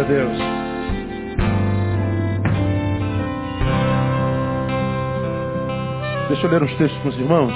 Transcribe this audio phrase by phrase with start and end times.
[0.00, 0.38] Glória a Deus.
[6.28, 7.52] Deixa eu ler os textos com os irmãos.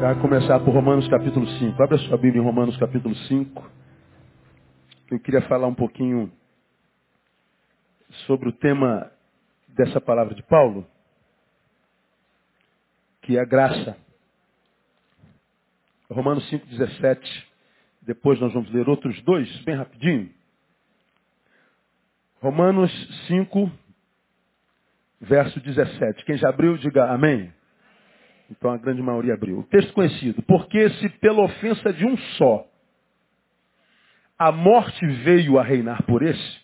[0.00, 1.82] Vai começar por Romanos capítulo 5.
[1.82, 3.70] Abre a sua Bíblia em Romanos capítulo 5.
[5.10, 6.30] Eu queria falar um pouquinho
[8.26, 9.10] sobre o tema
[9.68, 10.86] dessa palavra de Paulo,
[13.22, 13.96] que é a graça.
[16.10, 17.44] Romanos 5,17.
[18.02, 20.41] Depois nós vamos ler outros dois, bem rapidinho.
[22.42, 22.90] Romanos
[23.28, 23.70] 5,
[25.20, 26.24] verso 17.
[26.24, 27.54] Quem já abriu, diga amém.
[28.50, 29.60] Então a grande maioria abriu.
[29.60, 30.42] O texto conhecido.
[30.42, 32.66] Porque se pela ofensa de um só
[34.36, 36.60] a morte veio a reinar por esse,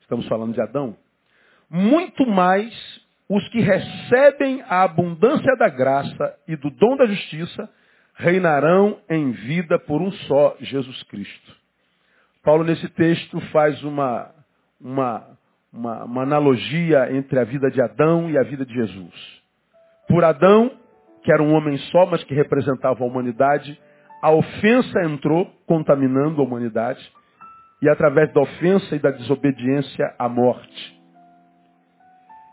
[0.00, 0.96] estamos falando de Adão,
[1.68, 2.72] muito mais
[3.28, 7.68] os que recebem a abundância da graça e do dom da justiça
[8.14, 11.54] reinarão em vida por um só, Jesus Cristo.
[12.42, 14.34] Paulo, nesse texto, faz uma,
[14.80, 15.24] uma,
[15.72, 19.42] uma, uma, analogia entre a vida de Adão e a vida de Jesus.
[20.08, 20.70] Por Adão,
[21.22, 23.78] que era um homem só, mas que representava a humanidade,
[24.22, 27.00] a ofensa entrou, contaminando a humanidade,
[27.80, 30.98] e através da ofensa e da desobediência, a morte.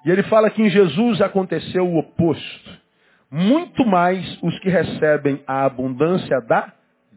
[0.06, 2.86] E ele fala que em Jesus aconteceu o oposto
[3.36, 6.72] muito mais os que recebem a abundância da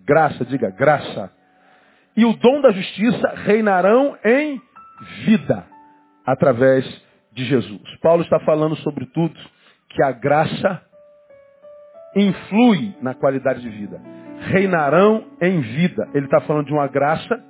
[0.05, 1.31] graça, diga graça.
[2.17, 4.61] E o dom da justiça reinarão em
[5.25, 5.65] vida
[6.27, 6.85] através
[7.33, 7.83] de Jesus.
[8.03, 9.35] Paulo está falando sobre tudo
[9.89, 10.83] que a graça
[12.15, 14.01] influi na qualidade de vida.
[14.51, 16.09] Reinarão em vida.
[16.15, 17.43] Ele está falando de uma graça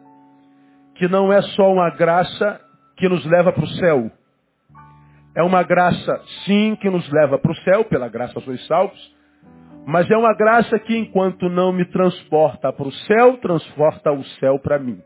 [0.95, 2.61] que não é só uma graça
[2.97, 4.11] que nos leva para o céu.
[5.37, 9.17] É uma graça, sim, que nos leva para o céu, pela graça sois salvos.
[9.87, 14.59] Mas é uma graça que, enquanto não me transporta para o céu, transporta o céu
[14.59, 15.01] para mim.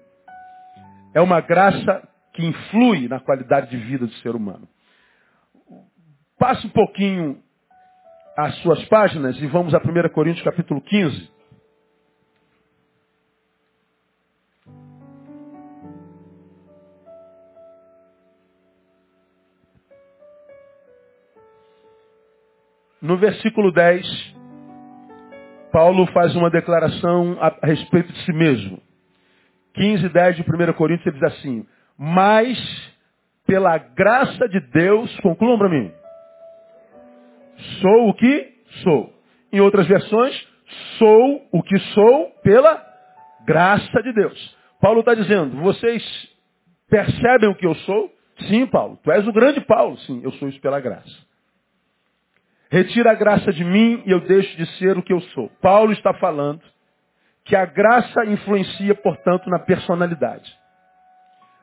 [1.14, 2.02] É uma graça
[2.32, 4.69] que influi na qualidade de vida do ser humano.
[6.38, 7.43] Passe um pouquinho
[8.37, 11.31] as suas páginas e vamos a 1 Coríntios capítulo 15.
[23.00, 24.06] No versículo 10,
[25.72, 28.81] Paulo faz uma declaração a respeito de si mesmo.
[29.75, 31.66] 15, 10 de 1 Coríntios, ele diz assim,
[31.98, 32.58] mas
[33.47, 35.92] pela graça de Deus, concluam para mim,
[37.80, 39.12] sou o que sou.
[39.53, 40.48] Em outras versões,
[40.98, 42.82] sou o que sou pela
[43.44, 44.56] graça de Deus.
[44.81, 46.02] Paulo está dizendo, vocês
[46.88, 48.10] percebem o que eu sou?
[48.48, 48.98] Sim, Paulo.
[49.02, 49.97] Tu és o grande Paulo.
[49.98, 51.10] Sim, eu sou isso pela graça.
[52.70, 55.50] Retira a graça de mim e eu deixo de ser o que eu sou.
[55.60, 56.62] Paulo está falando
[57.44, 60.50] que a graça influencia, portanto, na personalidade.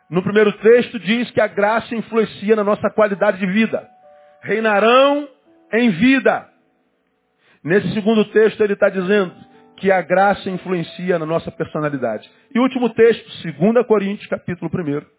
[0.10, 3.88] No primeiro texto diz que a graça influencia na nossa qualidade de vida.
[4.42, 5.28] Reinarão
[5.72, 6.48] em vida.
[7.64, 9.34] Nesse segundo texto ele está dizendo
[9.78, 12.30] que a graça influencia na nossa personalidade.
[12.54, 15.19] E último texto, 2 Coríntios, capítulo 1.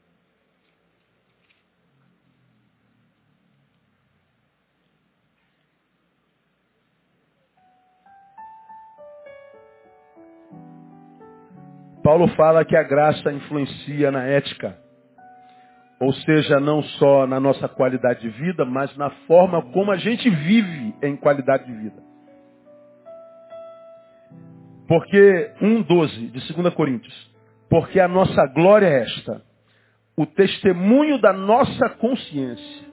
[12.03, 14.77] Paulo fala que a graça influencia na ética.
[16.01, 20.31] Ou seja, não só na nossa qualidade de vida, mas na forma como a gente
[20.31, 22.03] vive em qualidade de vida.
[24.89, 27.31] Porque 1,12 de 2 Coríntios.
[27.69, 29.43] Porque a nossa glória é esta,
[30.17, 32.87] o testemunho da nossa consciência,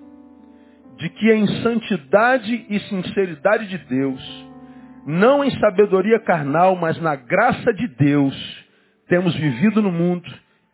[0.98, 4.48] de que em santidade e sinceridade de Deus,
[5.08, 8.67] não em sabedoria carnal, mas na graça de Deus,
[9.08, 10.30] temos vivido no mundo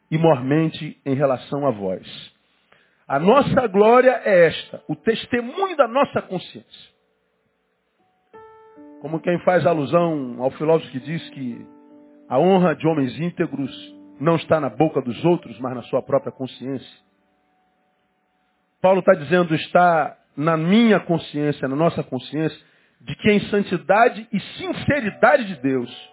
[0.09, 2.33] e mormente em relação a vós.
[3.07, 6.93] A nossa glória é esta, o testemunho da nossa consciência.
[9.01, 11.65] Como quem faz alusão ao filósofo que diz que
[12.29, 13.71] a honra de homens íntegros
[14.19, 17.03] não está na boca dos outros, mas na sua própria consciência.
[18.81, 22.57] Paulo está dizendo, está na minha consciência, na nossa consciência,
[23.01, 26.12] de que em santidade e sinceridade de Deus,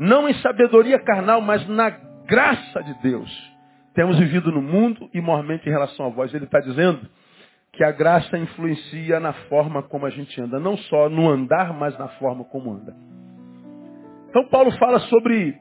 [0.00, 1.90] não em sabedoria carnal, mas na
[2.26, 3.50] graça de Deus.
[3.94, 6.32] Temos vivido no mundo e mormente em relação a vós.
[6.32, 7.06] Ele está dizendo
[7.70, 11.98] que a graça influencia na forma como a gente anda, não só no andar, mas
[11.98, 12.96] na forma como anda.
[14.30, 15.54] Então Paulo fala sobre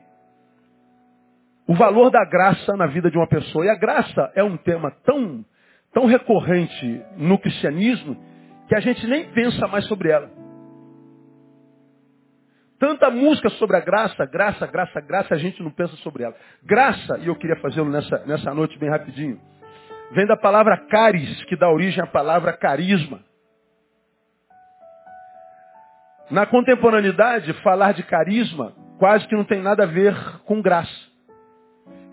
[1.67, 3.65] o valor da graça na vida de uma pessoa.
[3.65, 5.43] E a graça é um tema tão,
[5.93, 8.15] tão recorrente no cristianismo
[8.69, 10.38] que a gente nem pensa mais sobre ela.
[12.79, 16.35] Tanta música sobre a graça, graça, graça, graça, a gente não pensa sobre ela.
[16.63, 19.39] Graça, e eu queria fazê-lo nessa, nessa noite bem rapidinho,
[20.11, 23.19] vem da palavra caris, que dá origem à palavra carisma.
[26.31, 30.15] Na contemporaneidade, falar de carisma quase que não tem nada a ver
[30.45, 31.09] com graça.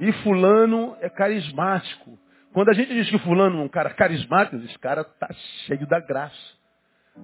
[0.01, 2.19] E fulano é carismático.
[2.53, 5.29] Quando a gente diz que fulano é um cara carismático, esse cara está
[5.67, 6.57] cheio da graça.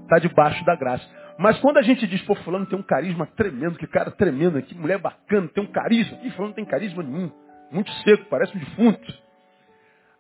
[0.03, 1.22] Está debaixo da graça.
[1.38, 4.75] Mas quando a gente diz, pô, fulano tem um carisma tremendo, que cara tremendo, que
[4.75, 6.19] mulher bacana, tem um carisma.
[6.23, 7.31] E fulano não tem carisma nenhum.
[7.70, 9.12] Muito seco, parece um defunto.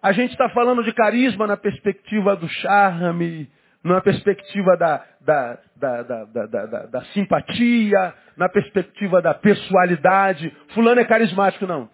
[0.02, 3.48] A gente está falando de carisma na perspectiva do charme,
[3.84, 10.52] na perspectiva da, da, da, da, simpatia, na perspectiva da pessoalidade.
[10.74, 11.88] Fulano é carismático, não.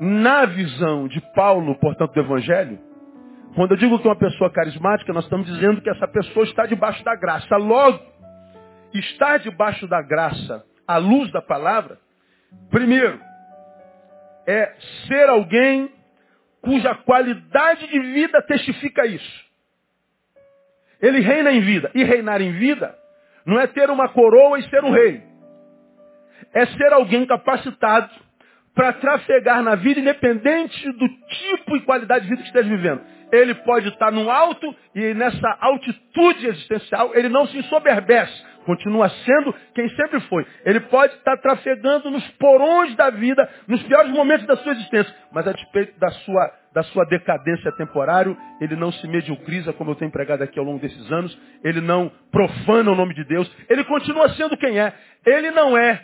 [0.00, 2.78] Na visão de Paulo, portanto, do Evangelho,
[3.54, 6.66] quando eu digo que é uma pessoa carismática, nós estamos dizendo que essa pessoa está
[6.66, 7.56] debaixo da graça.
[7.56, 8.00] Logo,
[8.98, 11.98] estar debaixo da graça, à luz da palavra,
[12.70, 13.20] primeiro,
[14.46, 14.74] é
[15.06, 15.90] ser alguém
[16.60, 19.44] cuja qualidade de vida testifica isso.
[21.00, 21.90] Ele reina em vida.
[21.94, 22.94] E reinar em vida
[23.44, 25.22] não é ter uma coroa e ser um rei.
[26.52, 28.10] É ser alguém capacitado
[28.74, 33.02] para trafegar na vida independente do tipo e qualidade de vida que esteja vivendo.
[33.30, 38.44] Ele pode estar no alto e nessa altitude existencial ele não se ensoberbece.
[38.64, 40.46] Continua sendo quem sempre foi.
[40.64, 45.14] Ele pode estar trafegando nos porões da vida, nos piores momentos da sua existência.
[45.32, 49.94] Mas a despeito da sua, da sua decadência temporária, ele não se mediocriza, como eu
[49.94, 51.38] tenho pregado aqui ao longo desses anos.
[51.62, 53.50] Ele não profana o nome de Deus.
[53.68, 54.92] Ele continua sendo quem é.
[55.26, 56.02] Ele não é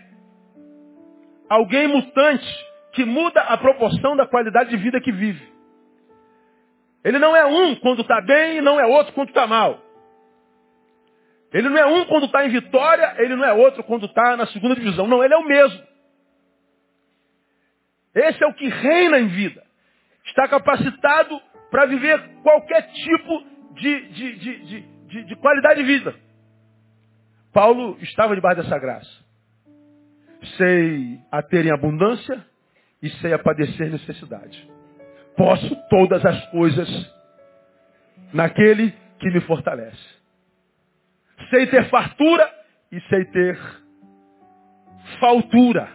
[1.48, 5.50] alguém mutante que muda a proporção da qualidade de vida que vive.
[7.02, 9.89] Ele não é um quando está bem e não é outro quando está mal.
[11.52, 14.46] Ele não é um quando está em vitória, ele não é outro quando está na
[14.46, 15.06] segunda divisão.
[15.06, 15.82] Não, ele é o mesmo.
[18.14, 19.62] Esse é o que reina em vida.
[20.26, 23.44] Está capacitado para viver qualquer tipo
[23.74, 26.14] de, de, de, de, de qualidade de vida.
[27.52, 29.10] Paulo estava debaixo dessa graça.
[30.56, 32.44] Sei a ter em abundância
[33.02, 34.68] e sei a padecer necessidade.
[35.36, 36.88] Posso todas as coisas
[38.32, 40.19] naquele que me fortalece.
[41.48, 42.48] Sei ter fartura
[42.92, 43.58] e sei ter
[45.18, 45.88] faltura.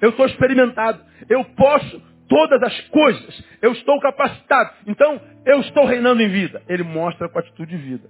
[0.00, 1.04] Eu estou experimentado.
[1.28, 3.44] Eu posso todas as coisas.
[3.62, 4.70] Eu estou capacitado.
[4.86, 6.62] Então, eu estou reinando em vida.
[6.68, 8.08] Ele mostra com atitude de vida.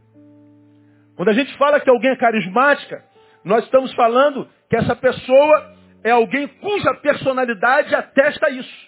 [1.17, 3.03] Quando a gente fala que alguém é carismática,
[3.45, 5.75] nós estamos falando que essa pessoa
[6.05, 8.87] é alguém cuja personalidade atesta isso.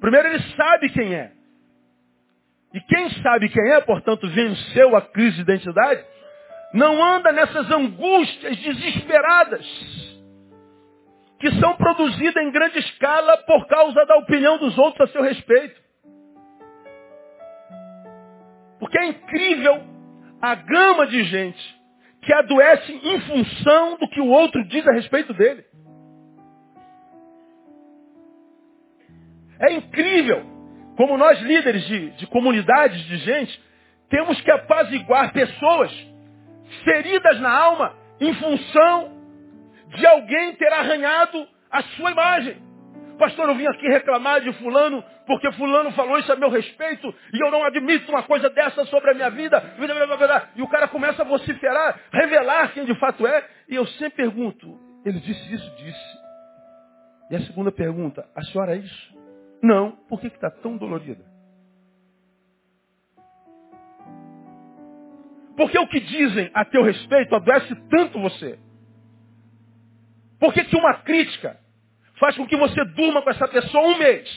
[0.00, 1.32] Primeiro, ele sabe quem é.
[2.76, 6.04] E quem sabe quem é, portanto, venceu a crise de identidade,
[6.74, 9.66] não anda nessas angústias desesperadas
[11.40, 15.80] que são produzidas em grande escala por causa da opinião dos outros a seu respeito.
[18.78, 19.82] Porque é incrível
[20.42, 21.80] a gama de gente
[22.20, 25.64] que adoece em função do que o outro diz a respeito dele.
[29.60, 30.55] É incrível
[30.96, 33.62] como nós líderes de, de comunidades, de gente,
[34.08, 35.92] temos que apaziguar pessoas
[36.84, 39.12] feridas na alma em função
[39.96, 42.56] de alguém ter arranhado a sua imagem.
[43.18, 47.44] Pastor, eu vim aqui reclamar de fulano, porque fulano falou isso a meu respeito, e
[47.44, 49.62] eu não admito uma coisa dessa sobre a minha vida.
[50.54, 53.46] E o cara começa a vociferar, revelar quem de fato é.
[53.68, 56.26] E eu sempre pergunto, ele disse isso, disse.
[57.30, 59.15] E a segunda pergunta, a senhora é isso?
[59.66, 59.90] Não.
[60.08, 61.24] Por que está tão dolorida?
[65.56, 68.58] Porque o que dizem a teu respeito adoece tanto você.
[70.38, 71.58] Por que, que uma crítica
[72.20, 74.28] faz com que você durma com essa pessoa um mês?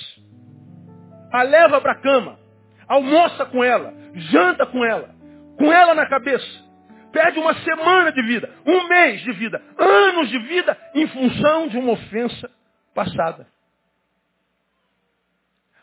[1.32, 2.40] A leva para a cama,
[2.88, 5.14] almoça com ela, janta com ela,
[5.58, 6.68] com ela na cabeça.
[7.12, 11.78] Perde uma semana de vida, um mês de vida, anos de vida em função de
[11.78, 12.50] uma ofensa
[12.96, 13.46] passada.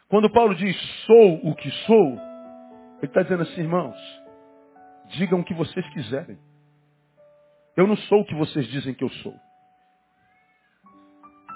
[0.08, 2.12] Quando Paulo diz sou o que sou,
[2.98, 3.96] ele está dizendo assim, irmãos,
[5.16, 6.38] digam o que vocês quiserem.
[7.76, 9.34] Eu não sou o que vocês dizem que eu sou.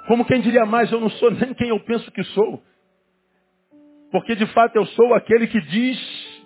[0.07, 2.63] Como quem diria mais, eu não sou nem quem eu penso que sou.
[4.11, 6.43] Porque de fato eu sou aquele que diz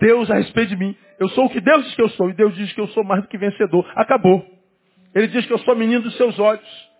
[0.00, 0.96] Deus a respeito de mim.
[1.18, 2.28] Eu sou o que Deus diz que eu sou.
[2.28, 3.90] E Deus diz que eu sou mais do que vencedor.
[3.94, 4.44] Acabou.
[5.14, 6.90] Ele diz que eu sou menino dos seus olhos.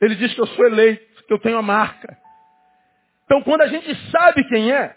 [0.00, 2.18] Ele diz que eu sou eleito, que eu tenho a marca.
[3.24, 4.96] Então, quando a gente sabe quem é,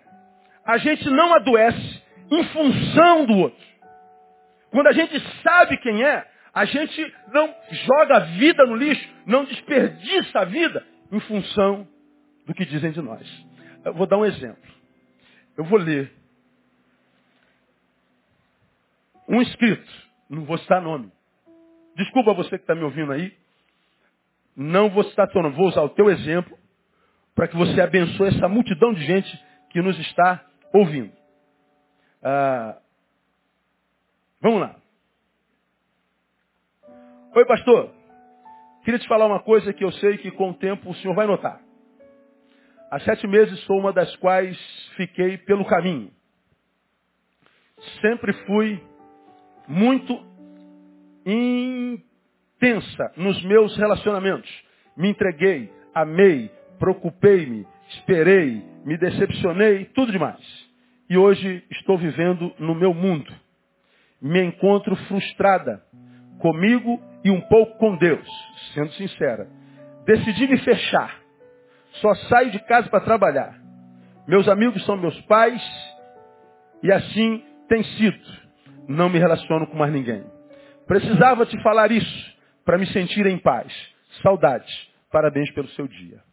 [0.65, 3.65] a gente não adoece em função do outro.
[4.71, 9.43] Quando a gente sabe quem é, A gente não joga a vida no lixo, não
[9.43, 11.85] desperdiça a vida em função
[12.45, 13.27] do que dizem de nós.
[13.83, 14.63] Eu vou dar um exemplo.
[15.57, 16.13] Eu vou ler
[19.27, 19.91] um escrito,
[20.29, 21.11] não vou citar nome.
[21.97, 23.37] Desculpa você que está me ouvindo aí.
[24.55, 26.57] Não vou citar teu nome, vou usar o teu exemplo
[27.35, 31.11] para que você abençoe essa multidão de gente que nos está ouvindo.
[32.23, 32.77] Ah,
[34.41, 34.75] vamos lá.
[37.35, 37.93] Oi, pastor.
[38.85, 41.27] Queria te falar uma coisa que eu sei que com o tempo o senhor vai
[41.27, 41.59] notar.
[42.89, 44.57] Há sete meses sou uma das quais
[44.95, 46.11] fiquei pelo caminho.
[47.99, 48.81] Sempre fui
[49.67, 50.23] muito
[51.25, 54.49] intensa nos meus relacionamentos.
[54.95, 60.41] Me entreguei, amei, preocupei-me, esperei, me decepcionei, tudo demais.
[61.09, 63.31] E hoje estou vivendo no meu mundo.
[64.21, 65.81] Me encontro frustrada
[66.39, 68.27] comigo e um pouco com Deus,
[68.73, 69.47] sendo sincera.
[70.05, 71.19] Decidi me fechar.
[72.01, 73.59] Só saio de casa para trabalhar.
[74.27, 75.61] Meus amigos são meus pais
[76.81, 78.45] e assim tem sido.
[78.87, 80.23] Não me relaciono com mais ninguém.
[80.87, 83.71] Precisava te falar isso para me sentir em paz.
[84.21, 84.71] Saudades.
[85.11, 86.24] Parabéns pelo seu dia.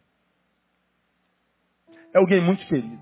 [2.13, 3.01] É alguém muito querido.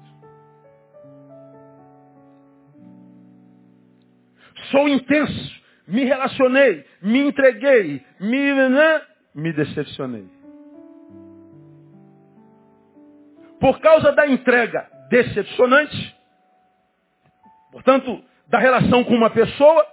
[4.69, 5.61] Sou intenso.
[5.87, 6.85] Me relacionei.
[7.01, 8.05] Me entreguei.
[8.19, 9.01] Me, né?
[9.33, 10.27] me decepcionei.
[13.59, 16.15] Por causa da entrega decepcionante,
[17.71, 19.85] portanto, da relação com uma pessoa,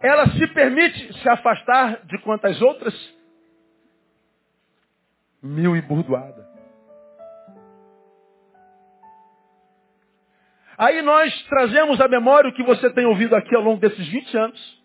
[0.00, 2.94] ela se permite se afastar de quantas outras?
[5.42, 6.53] Mil e burdoada.
[10.76, 14.36] Aí nós trazemos à memória o que você tem ouvido aqui ao longo desses 20
[14.36, 14.84] anos,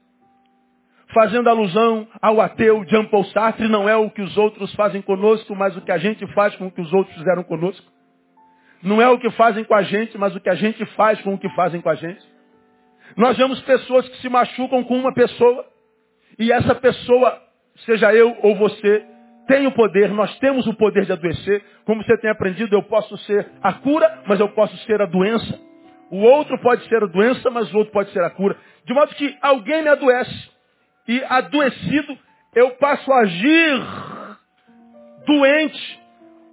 [1.13, 5.55] fazendo alusão ao ateu Jean Paul Sartre, não é o que os outros fazem conosco,
[5.55, 7.85] mas o que a gente faz com o que os outros fizeram conosco.
[8.83, 11.33] Não é o que fazem com a gente, mas o que a gente faz com
[11.33, 12.23] o que fazem com a gente.
[13.17, 15.65] Nós vemos pessoas que se machucam com uma pessoa,
[16.37, 17.41] e essa pessoa,
[17.85, 19.05] seja eu ou você,
[19.47, 21.63] tem o poder, nós temos o poder de adoecer.
[21.83, 25.68] Como você tem aprendido, eu posso ser a cura, mas eu posso ser a doença.
[26.11, 28.57] O outro pode ser a doença, mas o outro pode ser a cura.
[28.85, 30.49] De modo que alguém me adoece.
[31.07, 32.17] E adoecido,
[32.55, 33.81] eu passo a agir
[35.25, 35.99] doente,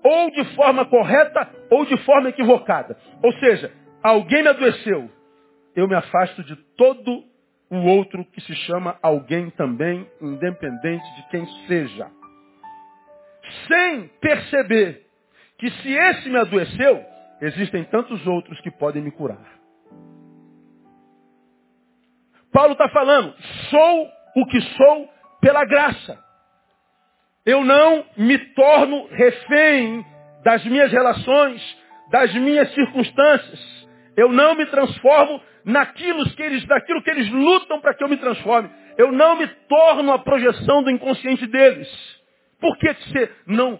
[0.03, 2.97] ou de forma correta, ou de forma equivocada.
[3.23, 3.73] Ou seja,
[4.03, 5.11] alguém me adoeceu.
[5.75, 7.25] Eu me afasto de todo
[7.71, 12.07] o outro que se chama alguém também, independente de quem seja.
[13.67, 15.07] Sem perceber
[15.59, 17.05] que se esse me adoeceu,
[17.41, 19.57] Existem tantos outros que podem me curar.
[22.53, 23.35] Paulo está falando,
[23.71, 26.19] sou o que sou pela graça.
[27.45, 30.05] Eu não me torno refém
[30.43, 31.63] das minhas relações,
[32.11, 33.89] das minhas circunstâncias.
[34.17, 38.17] Eu não me transformo naquilo que eles, naquilo que eles lutam para que eu me
[38.17, 38.71] transforme.
[38.97, 41.89] Eu não me torno a projeção do inconsciente deles.
[42.59, 43.79] Por que você não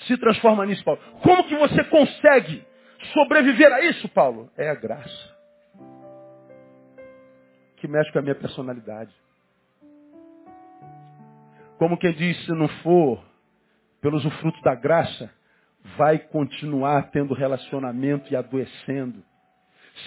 [0.00, 1.00] se transforma nisso, Paulo?
[1.22, 2.66] Como que você consegue
[3.12, 4.50] sobreviver a isso, Paulo?
[4.56, 5.36] É a graça.
[7.76, 9.14] Que mexe com a minha personalidade.
[11.78, 13.22] Como quem diz, se não for
[14.00, 15.30] pelo usufruto da graça,
[15.96, 19.22] vai continuar tendo relacionamento e adoecendo.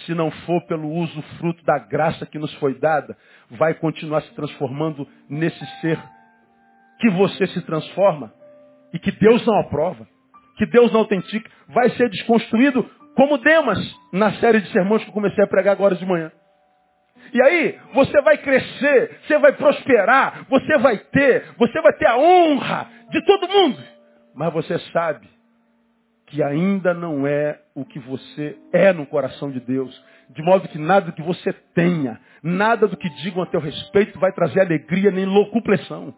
[0.06, 3.18] Se não for pelo uso fruto da graça que nos foi dada,
[3.50, 6.02] vai continuar se transformando nesse ser
[7.00, 8.34] que você se transforma
[8.94, 10.08] e que Deus não aprova
[10.62, 13.80] que Deus não autentica, vai ser desconstruído como Demas
[14.14, 16.32] na série de sermões que eu comecei a pregar agora de manhã.
[17.34, 22.16] E aí, você vai crescer, você vai prosperar, você vai ter, você vai ter a
[22.16, 23.80] honra de todo mundo.
[24.36, 25.28] Mas você sabe
[26.28, 30.00] que ainda não é o que você é no coração de Deus.
[30.30, 34.32] De modo que nada que você tenha, nada do que digam a teu respeito vai
[34.32, 36.14] trazer alegria nem locupressão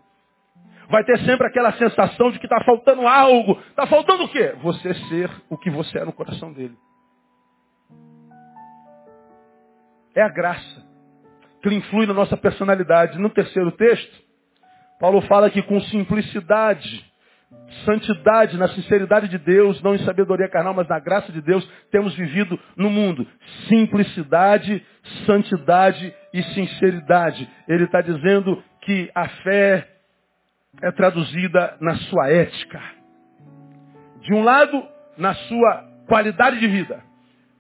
[0.94, 3.60] vai ter sempre aquela sensação de que está faltando algo.
[3.70, 4.54] Está faltando o quê?
[4.62, 6.76] Você ser o que você é no coração dele.
[10.16, 10.86] É a graça
[11.64, 13.18] que influi na nossa personalidade.
[13.18, 14.22] No terceiro texto,
[15.00, 17.04] Paulo fala que com simplicidade,
[17.86, 22.14] santidade, na sinceridade de Deus, não em sabedoria carnal, mas na graça de Deus, temos
[22.14, 23.28] vivido no mundo.
[23.68, 24.86] Simplicidade,
[25.26, 27.50] santidade e sinceridade.
[27.68, 29.93] Ele está dizendo que a fé
[30.82, 32.82] é traduzida na sua ética.
[34.22, 34.88] De um lado,
[35.18, 37.04] na sua qualidade de vida.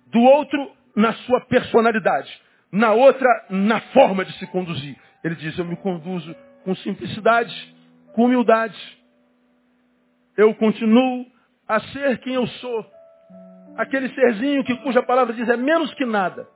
[0.07, 2.29] Do outro, na sua personalidade.
[2.71, 4.95] Na outra, na forma de se conduzir.
[5.23, 7.75] Ele diz, eu me conduzo com simplicidade,
[8.13, 8.77] com humildade.
[10.35, 11.25] Eu continuo
[11.67, 12.85] a ser quem eu sou.
[13.77, 16.47] Aquele serzinho que cuja palavra diz é menos que nada,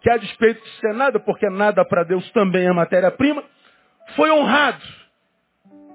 [0.00, 3.44] que a despeito de ser nada, porque nada para Deus também é matéria-prima,
[4.16, 4.82] foi honrado.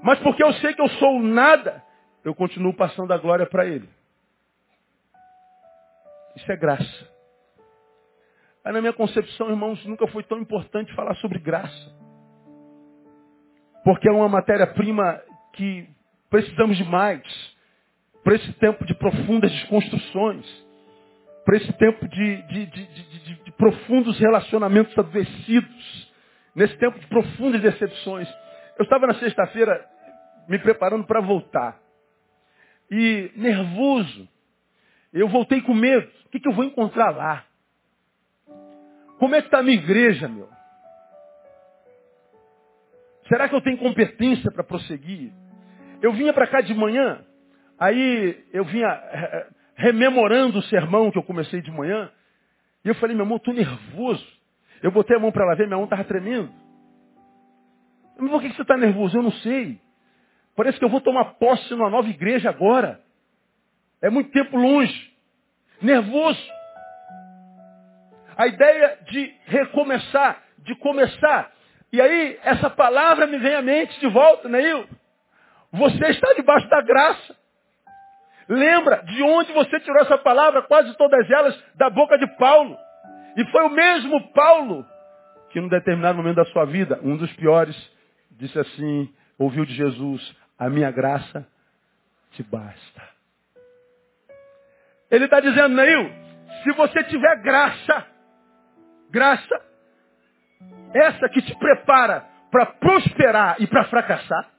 [0.01, 1.83] Mas porque eu sei que eu sou nada,
[2.23, 3.89] eu continuo passando a glória para Ele.
[6.35, 7.09] Isso é graça.
[8.63, 11.99] Aí na minha concepção, irmãos, nunca foi tão importante falar sobre graça.
[13.83, 15.21] Porque é uma matéria-prima
[15.53, 15.87] que
[16.29, 17.21] precisamos de mais.
[18.23, 20.45] Para esse tempo de profundas desconstruções.
[21.45, 26.13] Para esse tempo de, de, de, de, profundos relacionamentos adoecidos.
[26.53, 28.27] Nesse tempo de profundas decepções.
[28.79, 29.85] Eu estava na sexta-feira
[30.47, 31.77] me preparando para voltar.
[32.89, 34.27] E nervoso.
[35.11, 36.09] Eu voltei com medo.
[36.25, 37.45] O que, que eu vou encontrar lá?
[39.19, 40.47] Como é que está a minha igreja, meu?
[43.27, 45.33] Será que eu tenho competência para prosseguir?
[46.01, 47.23] Eu vinha para cá de manhã,
[47.77, 52.09] aí eu vinha eh, eh, rememorando o sermão que eu comecei de manhã,
[52.85, 54.25] e eu falei, meu irmão, estou nervoso.
[54.81, 56.49] Eu botei a mão para ela ver, minha mão estava tremendo.
[58.19, 59.17] Mas por que você está nervoso?
[59.17, 59.79] Eu não sei.
[60.55, 62.99] Parece que eu vou tomar posse numa nova igreja agora.
[64.01, 65.13] É muito tempo longe.
[65.81, 66.41] Nervoso.
[68.37, 71.51] A ideia de recomeçar, de começar.
[71.91, 74.87] E aí, essa palavra me vem à mente de volta, Neil.
[75.71, 77.35] Você está debaixo da graça.
[78.47, 82.77] Lembra de onde você tirou essa palavra, quase todas elas, da boca de Paulo.
[83.37, 84.85] E foi o mesmo Paulo
[85.51, 87.75] que, num determinado momento da sua vida, um dos piores,
[88.39, 91.45] disse assim, ouviu de Jesus, a minha graça
[92.31, 93.09] te basta.
[95.11, 96.09] Ele está dizendo, Neil,
[96.63, 98.07] se você tiver graça,
[99.11, 99.61] graça,
[100.93, 104.49] essa que te prepara para prosperar e para fracassar.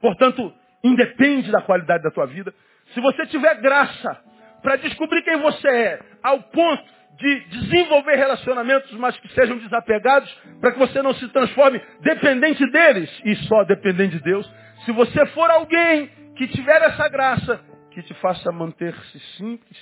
[0.00, 2.52] Portanto, independe da qualidade da tua vida.
[2.94, 4.20] Se você tiver graça
[4.62, 6.84] para descobrir quem você é, ao ponto
[7.22, 10.28] de desenvolver relacionamentos, mas que sejam desapegados,
[10.60, 14.50] para que você não se transforme dependente deles e só dependente de Deus.
[14.84, 17.60] Se você for alguém que tiver essa graça,
[17.92, 19.78] que te faça manter-se simples,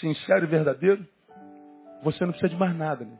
[0.00, 1.04] sincero e verdadeiro,
[2.04, 3.04] você não precisa de mais nada.
[3.04, 3.18] Né?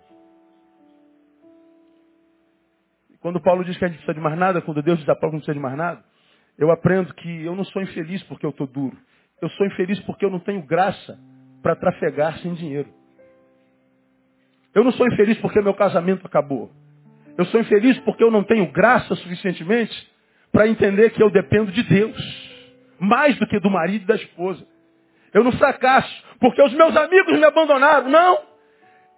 [3.20, 5.32] Quando Paulo diz que a gente precisa de mais nada, quando Deus diz a Paulo
[5.32, 6.04] que não precisa de mais nada,
[6.56, 8.96] eu aprendo que eu não sou infeliz porque eu estou duro.
[9.42, 11.18] Eu sou infeliz porque eu não tenho graça
[11.60, 12.97] para trafegar sem dinheiro.
[14.78, 16.70] Eu não sou infeliz porque meu casamento acabou.
[17.36, 20.08] Eu sou infeliz porque eu não tenho graça suficientemente
[20.52, 22.16] para entender que eu dependo de Deus.
[23.00, 24.64] Mais do que do marido e da esposa.
[25.34, 28.08] Eu não fracasso porque os meus amigos me abandonaram.
[28.08, 28.40] Não.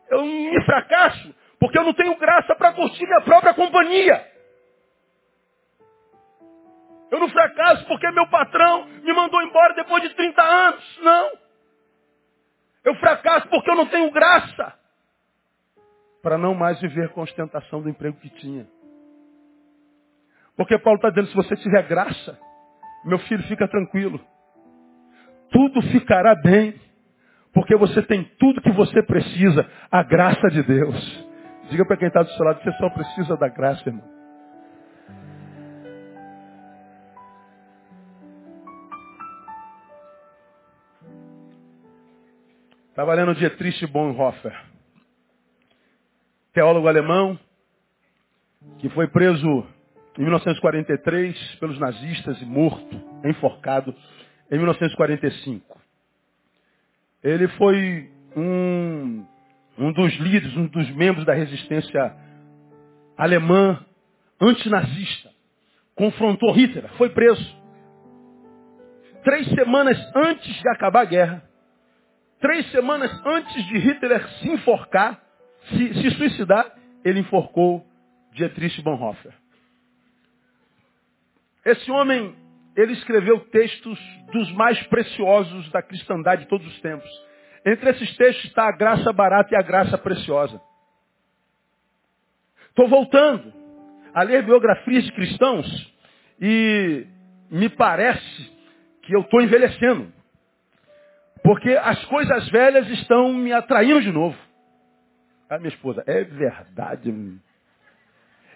[0.09, 4.27] Eu me fracasso porque eu não tenho graça para curtir minha própria companhia.
[7.11, 11.01] Eu não fracasso porque meu patrão me mandou embora depois de 30 anos.
[11.03, 11.33] Não.
[12.83, 14.80] Eu fracasso porque eu não tenho graça
[16.23, 18.67] para não mais viver com a ostentação do emprego que tinha.
[20.57, 22.39] Porque Paulo está dizendo, se você tiver graça,
[23.05, 24.21] meu filho fica tranquilo.
[25.51, 26.75] Tudo ficará bem.
[27.53, 31.29] Porque você tem tudo que você precisa, a graça de Deus.
[31.69, 34.09] Diga para quem está do seu lado, você só precisa da graça, irmão.
[42.91, 44.70] Estava lendo Dietrich Bonhoeffer,
[46.53, 47.39] teólogo alemão,
[48.79, 49.67] que foi preso
[50.19, 53.95] em 1943 pelos nazistas e morto, enforcado,
[54.51, 55.81] em 1945.
[57.23, 59.25] Ele foi um
[59.81, 62.15] um dos líderes, um dos membros da resistência
[63.17, 63.83] alemã
[64.39, 65.31] antinazista,
[65.95, 67.59] confrontou Hitler, foi preso.
[69.25, 71.43] Três semanas antes de acabar a guerra,
[72.41, 75.21] três semanas antes de Hitler se enforcar,
[75.69, 77.87] se, se suicidar, ele enforcou
[78.33, 79.33] Dietrich Bonhoeffer.
[81.65, 82.35] Esse homem,
[82.77, 83.99] ele escreveu textos
[84.33, 87.11] dos mais preciosos da cristandade de todos os tempos.
[87.67, 90.61] Entre esses textos está a graça barata e a graça preciosa.
[92.69, 93.53] Estou voltando
[94.15, 95.95] a ler biografias de cristãos
[96.41, 97.07] e
[97.51, 98.51] me parece
[99.03, 100.11] que eu estou envelhecendo.
[101.43, 104.37] Porque as coisas velhas estão me atraindo de novo.
[105.51, 107.13] A minha esposa, é verdade.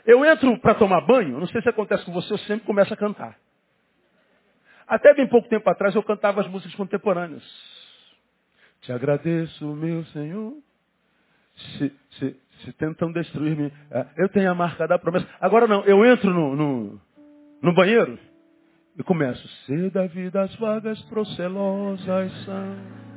[0.06, 2.96] Eu entro para tomar banho, não sei se acontece com você, eu sempre começo a
[2.96, 3.36] cantar.
[4.86, 7.42] Até bem pouco tempo atrás eu cantava as músicas contemporâneas.
[8.82, 10.54] Te agradeço, meu Senhor.
[11.56, 15.26] Se, se, se tentam destruir-me, é, eu tenho a marca da promessa.
[15.40, 17.00] Agora não, eu entro no, no,
[17.62, 18.18] no banheiro
[18.96, 19.46] e começo.
[19.64, 23.13] Se da vida as vagas procelosas são.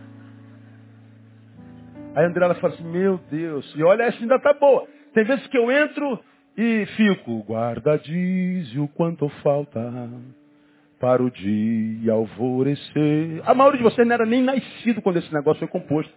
[2.17, 4.87] Aí a Andrela fala assim, meu Deus, e olha, essa ainda tá boa.
[5.13, 6.19] Tem vezes que eu entro
[6.57, 9.79] e fico, guarda diz o quanto falta
[10.99, 13.43] para o dia alvorecer.
[13.45, 16.11] A maioria de vocês não era nem nascido quando esse negócio foi composto.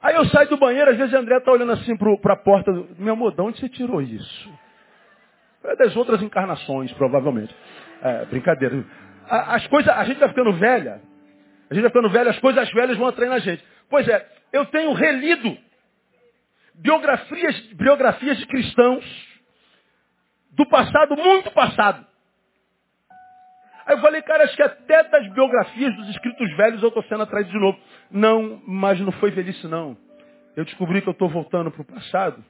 [0.00, 2.72] Aí eu saio do banheiro, às vezes a André está olhando assim para a porta.
[2.98, 4.50] Meu amor, de onde você tirou isso?
[5.64, 7.54] É das outras encarnações, provavelmente.
[8.02, 8.82] É, brincadeira.
[9.28, 11.02] As coisas, a gente vai ficando velha.
[11.68, 13.62] A gente vai ficando velha, as coisas velhas vão atraindo a gente.
[13.90, 15.56] Pois é, eu tenho relido
[16.74, 19.04] biografias, biografias de cristãos
[20.50, 22.06] do passado, muito passado.
[23.86, 27.22] Aí eu falei, cara, acho que até das biografias dos escritos velhos eu estou sendo
[27.22, 27.78] atraído de novo.
[28.10, 29.96] Não, mas não foi velhice não.
[30.54, 32.44] Eu descobri que eu estou voltando para o passado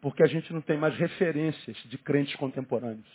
[0.00, 3.06] porque a gente não tem mais referências de crentes contemporâneos.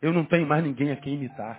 [0.00, 1.58] Eu não tenho mais ninguém a quem imitar.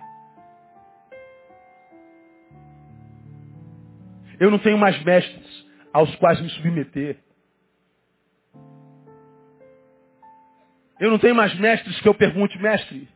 [4.40, 7.18] Eu não tenho mais mestres aos quais me submeter.
[10.98, 13.06] Eu não tenho mais mestres que eu pergunte, mestre.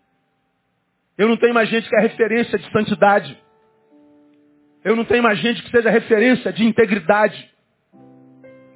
[1.17, 3.43] Eu não tenho mais gente que é referência de santidade.
[4.85, 7.51] Eu não tenho mais gente que seja referência de integridade.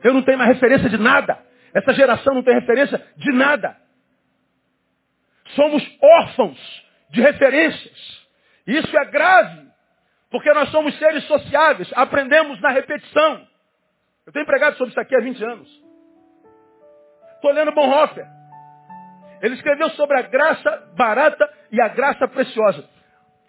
[0.02, 1.38] Eu não tenho mais referência de nada.
[1.74, 3.76] Essa geração não tem referência de nada.
[5.54, 6.58] Somos órfãos
[7.10, 8.26] de referências.
[8.66, 9.67] Isso é grave,
[10.30, 13.46] porque nós somos seres sociáveis, aprendemos na repetição.
[14.26, 15.68] Eu tenho pregado sobre isso aqui há 20 anos.
[17.36, 18.26] Estou lendo Bonhoeffer.
[19.40, 22.84] Ele escreveu sobre a graça barata e a graça preciosa.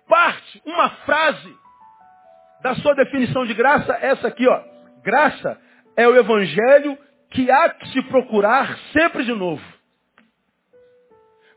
[0.08, 1.58] Parte, uma frase
[2.62, 4.64] da sua definição de graça, essa aqui, ó.
[5.04, 5.60] Graça
[5.98, 6.98] é o evangelho
[7.32, 9.64] que há que se procurar sempre de novo.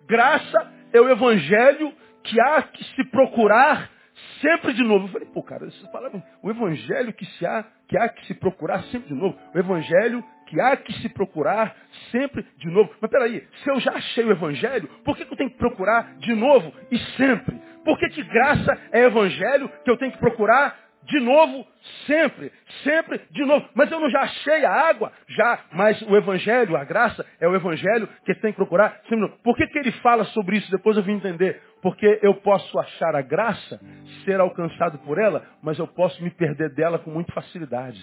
[0.07, 1.93] Graça é o evangelho
[2.25, 3.92] que há que se procurar
[4.41, 5.07] sempre de novo.
[5.07, 8.35] Eu falei, pô, cara, essas palavras, o evangelho que, se há, que há que se
[8.35, 9.39] procurar sempre de novo.
[9.55, 11.75] O evangelho que há que se procurar
[12.11, 12.91] sempre de novo.
[13.01, 16.15] Mas peraí, se eu já achei o Evangelho, por que, que eu tenho que procurar
[16.19, 17.59] de novo e sempre?
[17.83, 21.67] Por que, que graça é Evangelho que eu tenho que procurar de novo,
[22.07, 22.53] sempre,
[22.85, 23.69] sempre, de novo.
[23.75, 25.13] Mas eu não já achei a água?
[25.29, 29.01] Já, mas o Evangelho, a graça, é o Evangelho que tem que procurar.
[29.43, 30.71] Por que, que ele fala sobre isso?
[30.71, 31.61] Depois eu vim entender.
[31.83, 33.81] Porque eu posso achar a graça,
[34.25, 38.01] ser alcançado por ela, mas eu posso me perder dela com muita facilidade.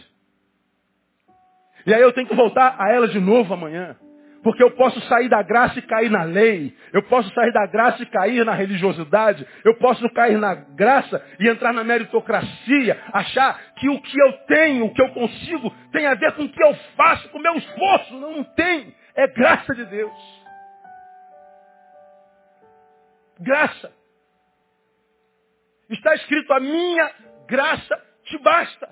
[1.85, 3.95] E aí eu tenho que voltar a ela de novo amanhã.
[4.43, 6.75] Porque eu posso sair da graça e cair na lei.
[6.93, 9.45] Eu posso sair da graça e cair na religiosidade.
[9.65, 13.01] Eu posso cair na graça e entrar na meritocracia.
[13.11, 16.49] Achar que o que eu tenho, o que eu consigo, tem a ver com o
[16.49, 18.13] que eu faço, com o meu esforço.
[18.17, 18.95] Não, tem.
[19.15, 20.39] É graça de Deus.
[23.39, 23.91] Graça.
[25.89, 27.11] Está escrito, a minha
[27.47, 28.89] graça te basta.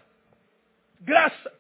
[1.02, 1.54] Graça.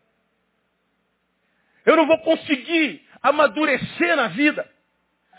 [1.85, 4.67] Eu não vou conseguir amadurecer na vida,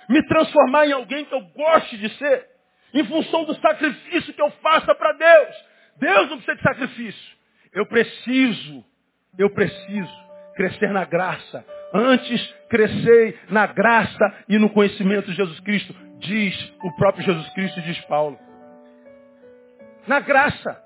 [0.09, 2.47] me transformar em alguém que eu goste de ser,
[2.95, 5.57] em função do sacrifício que eu faça para Deus.
[5.99, 7.39] Deus não precisa de sacrifício.
[7.73, 8.85] Eu preciso,
[9.39, 11.65] eu preciso crescer na graça.
[11.93, 17.81] Antes crescei na graça e no conhecimento de Jesus Cristo, diz o próprio Jesus Cristo,
[17.83, 18.39] diz Paulo.
[20.07, 20.83] Na graça.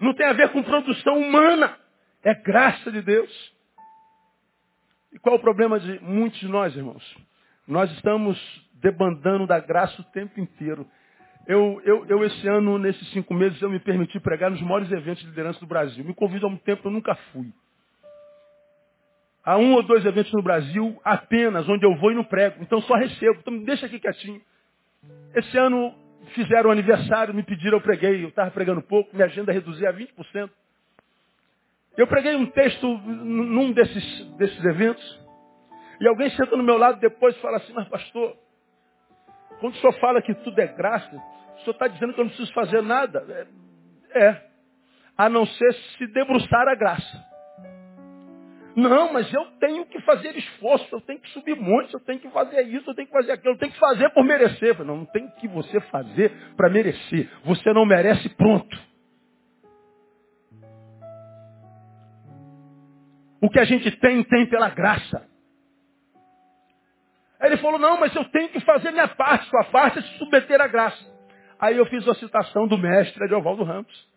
[0.00, 1.76] Não tem a ver com produção humana.
[2.24, 3.52] É graça de Deus.
[5.12, 7.16] E qual é o problema de muitos de nós, irmãos?
[7.66, 8.38] Nós estamos
[8.74, 10.86] debandando da graça o tempo inteiro.
[11.46, 15.22] Eu, eu, eu, esse ano, nesses cinco meses, eu me permiti pregar nos maiores eventos
[15.22, 16.04] de liderança do Brasil.
[16.04, 17.52] Me convido há um tempo, eu nunca fui.
[19.44, 22.62] Há um ou dois eventos no Brasil apenas, onde eu vou e não prego.
[22.62, 23.38] Então só recebo.
[23.40, 24.40] Então me deixa aqui quietinho.
[25.34, 25.92] Esse ano
[26.34, 28.22] fizeram um aniversário, me pediram, eu preguei.
[28.24, 30.48] Eu estava pregando pouco, minha agenda reduzi a 20%.
[31.96, 35.20] Eu preguei um texto num desses, desses eventos,
[36.00, 38.36] e alguém senta no meu lado depois e fala assim, mas pastor,
[39.60, 41.14] quando o senhor fala que tudo é graça,
[41.56, 43.46] o senhor está dizendo que eu não preciso fazer nada.
[44.14, 44.42] É, é,
[45.16, 47.32] a não ser se debruçar a graça.
[48.74, 52.30] Não, mas eu tenho que fazer esforço, eu tenho que subir montes, eu tenho que
[52.30, 54.82] fazer isso, eu tenho que fazer aquilo, eu tenho que fazer por merecer.
[54.82, 57.30] Não, não tem que você fazer para merecer.
[57.44, 58.91] Você não merece pronto.
[63.42, 65.26] O que a gente tem, tem pela graça.
[67.40, 70.18] Aí ele falou, não, mas eu tenho que fazer minha parte, sua parte é se
[70.18, 71.04] submeter à graça.
[71.58, 74.08] Aí eu fiz a citação do mestre Ediovaldo Ramos,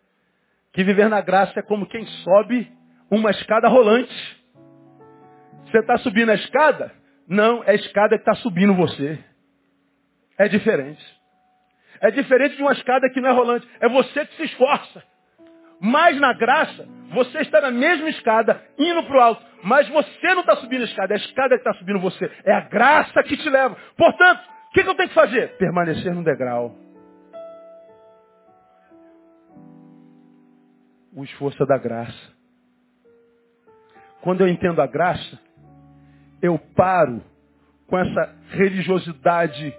[0.72, 2.72] que viver na graça é como quem sobe
[3.10, 4.14] uma escada rolante.
[5.66, 6.92] Você está subindo a escada,
[7.28, 9.18] Não, é a escada que está subindo você.
[10.38, 11.04] É diferente.
[12.00, 13.68] É diferente de uma escada que não é rolante.
[13.80, 15.04] É você que se esforça.
[15.80, 19.46] Mas na graça, você está na mesma escada, indo para o alto.
[19.64, 22.32] Mas você não está subindo a escada, é a escada que está subindo você.
[22.44, 23.76] É a graça que te leva.
[23.98, 25.58] Portanto, o que, que eu tenho que fazer?
[25.58, 26.76] Permanecer no degrau.
[31.16, 32.36] O esforço é da graça.
[34.22, 35.40] Quando eu entendo a graça,
[36.42, 37.24] eu paro
[37.88, 39.74] com essa religiosidade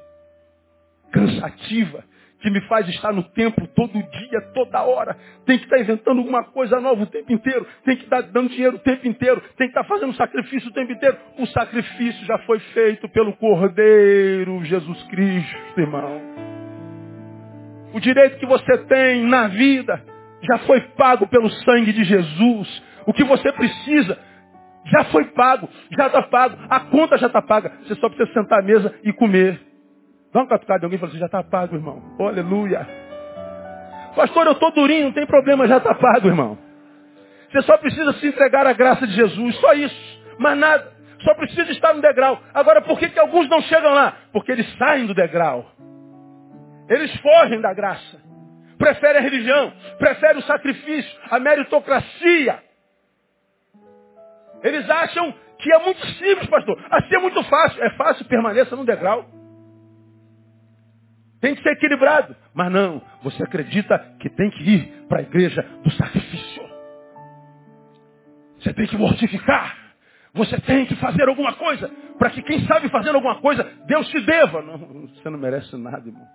[1.13, 2.05] cansativa
[2.47, 5.17] que me faz estar no templo todo dia, toda hora.
[5.45, 7.67] Tem que estar inventando alguma coisa nova o tempo inteiro.
[7.85, 9.43] Tem que estar dando dinheiro o tempo inteiro.
[9.57, 11.19] Tem que estar fazendo sacrifício o tempo inteiro.
[11.41, 16.23] O sacrifício já foi feito pelo Cordeiro Jesus Cristo, irmão.
[17.93, 20.01] O direito que você tem na vida
[20.43, 22.83] já foi pago pelo sangue de Jesus.
[23.07, 24.17] O que você precisa
[24.85, 27.73] já foi pago, já está pago, a conta já está paga.
[27.83, 29.66] Você só precisa sentar à mesa e comer.
[30.37, 32.03] Uma catucada de alguém e fala assim, já está pago, irmão.
[32.19, 32.87] Oh, aleluia.
[34.15, 36.59] Pastor, eu estou durinho, não tem problema, já está pago, irmão.
[37.51, 40.21] Você só precisa se entregar à graça de Jesus, só isso.
[40.39, 40.93] Mas nada.
[41.21, 42.39] Só precisa estar no degrau.
[42.53, 44.15] Agora, por que, que alguns não chegam lá?
[44.31, 45.65] Porque eles saem do degrau.
[46.89, 48.21] Eles fogem da graça.
[48.77, 52.63] Preferem a religião, preferem o sacrifício, a meritocracia.
[54.63, 56.79] Eles acham que é muito simples, pastor.
[56.91, 57.83] Assim é muito fácil.
[57.83, 59.36] É fácil, permaneça no degrau.
[61.41, 62.35] Tem que ser equilibrado.
[62.55, 66.63] Mas não, você acredita que tem que ir para a igreja do sacrifício.
[68.59, 69.77] Você tem que mortificar.
[70.35, 74.21] Você tem que fazer alguma coisa para que quem sabe fazer alguma coisa, Deus te
[74.21, 74.63] deva.
[74.63, 76.27] Não, você não merece nada, irmão.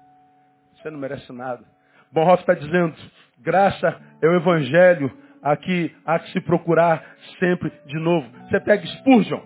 [0.75, 1.63] Você não merece nada.
[2.11, 2.95] Bonhoff está dizendo,
[3.39, 5.11] graça é o evangelho
[5.41, 7.03] aqui há que se procurar
[7.39, 8.27] sempre de novo.
[8.47, 9.41] Você pega Spurgeon,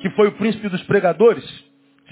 [0.00, 1.44] que foi o príncipe dos pregadores,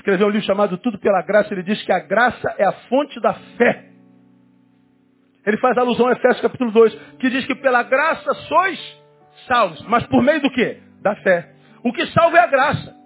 [0.03, 3.21] escreveu um livro chamado Tudo pela Graça, ele diz que a graça é a fonte
[3.21, 3.85] da fé.
[5.47, 9.03] Ele faz alusão a Efésios capítulo 2, que diz que pela graça sois
[9.47, 10.81] salvos, mas por meio do quê?
[11.01, 11.53] Da fé.
[11.85, 12.97] O que salva é a graça.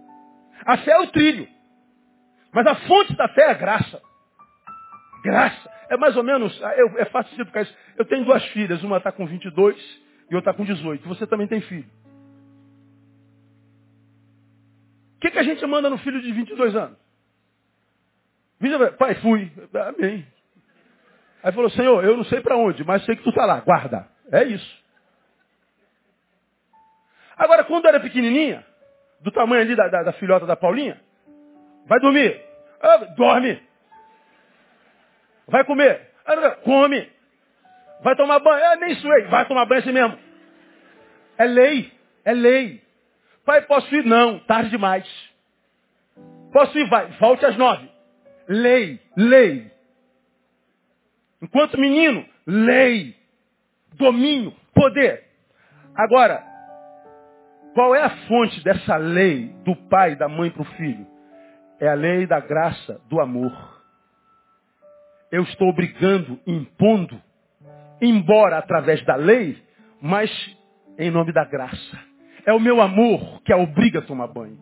[0.64, 1.46] A fé é o trilho.
[2.52, 4.00] Mas a fonte da fé é a graça.
[5.22, 5.70] Graça.
[5.90, 7.74] É mais ou menos, ah, é fácil explicar isso.
[7.96, 9.76] Eu tenho duas filhas, uma está com 22
[10.30, 11.06] e outra está com 18.
[11.08, 11.88] Você também tem filho.
[15.26, 16.96] Que, que a gente manda no filho de 22 anos?
[18.98, 19.50] Pai, fui.
[19.74, 20.26] Amém.
[21.42, 24.08] Aí falou, Senhor, eu não sei para onde, mas sei que tu está lá, guarda.
[24.32, 24.84] É isso.
[27.36, 28.64] Agora, quando era pequenininha,
[29.20, 31.00] do tamanho ali da, da, da filhota da Paulinha,
[31.86, 32.40] vai dormir.
[32.80, 33.62] Ah, dorme.
[35.46, 36.10] Vai comer?
[36.64, 37.10] Come.
[38.02, 38.64] Vai tomar banho?
[38.64, 39.24] É, nem suei.
[39.24, 40.18] Vai tomar banho assim mesmo.
[41.38, 41.92] É lei.
[42.24, 42.85] É lei.
[43.46, 44.04] Pai, posso ir?
[44.04, 44.40] Não.
[44.40, 45.06] Tarde demais.
[46.52, 46.86] Posso ir?
[46.88, 47.06] Vai.
[47.12, 47.88] Volte às nove.
[48.46, 49.00] Lei.
[49.16, 49.72] Lei.
[51.40, 53.16] Enquanto menino, lei.
[53.94, 54.52] Domínio.
[54.74, 55.24] Poder.
[55.94, 56.44] Agora,
[57.72, 61.06] qual é a fonte dessa lei do pai da mãe para o filho?
[61.80, 63.76] É a lei da graça, do amor
[65.30, 67.20] eu estou obrigando, impondo,
[68.00, 69.62] embora através da lei,
[70.00, 70.30] mas
[70.98, 71.98] em nome da graça.
[72.46, 74.58] É o meu amor que a obriga a tomar banho.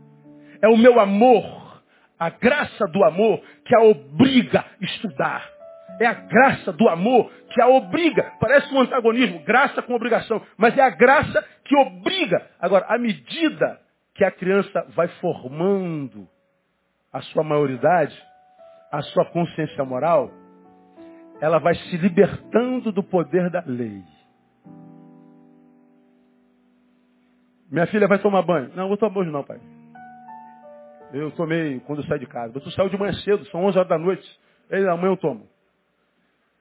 [0.62, 1.82] É o meu amor,
[2.18, 5.46] a graça do amor que a obriga a estudar.
[6.00, 8.32] É a graça do amor que a obriga.
[8.40, 10.40] Parece um antagonismo, graça com obrigação.
[10.56, 12.50] Mas é a graça que obriga.
[12.58, 13.78] Agora, à medida
[14.14, 16.26] que a criança vai formando
[17.12, 18.16] a sua maioridade,
[18.90, 20.30] a sua consciência moral,
[21.40, 24.02] ela vai se libertando do poder da lei.
[27.74, 28.70] Minha filha vai tomar banho.
[28.76, 29.58] Não, vou tomar banho não, pai.
[31.12, 32.52] Eu tomei quando eu saí de casa.
[32.52, 34.24] Você saiu de manhã cedo, são 11 horas da noite.
[34.70, 35.48] Ele, amanhã eu tomo.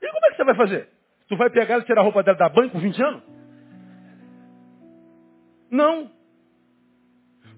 [0.02, 0.90] E como é que você vai fazer?
[1.30, 3.24] Tu vai pegar e tirar a roupa dela da banho com 20 anos?
[5.70, 6.10] Não.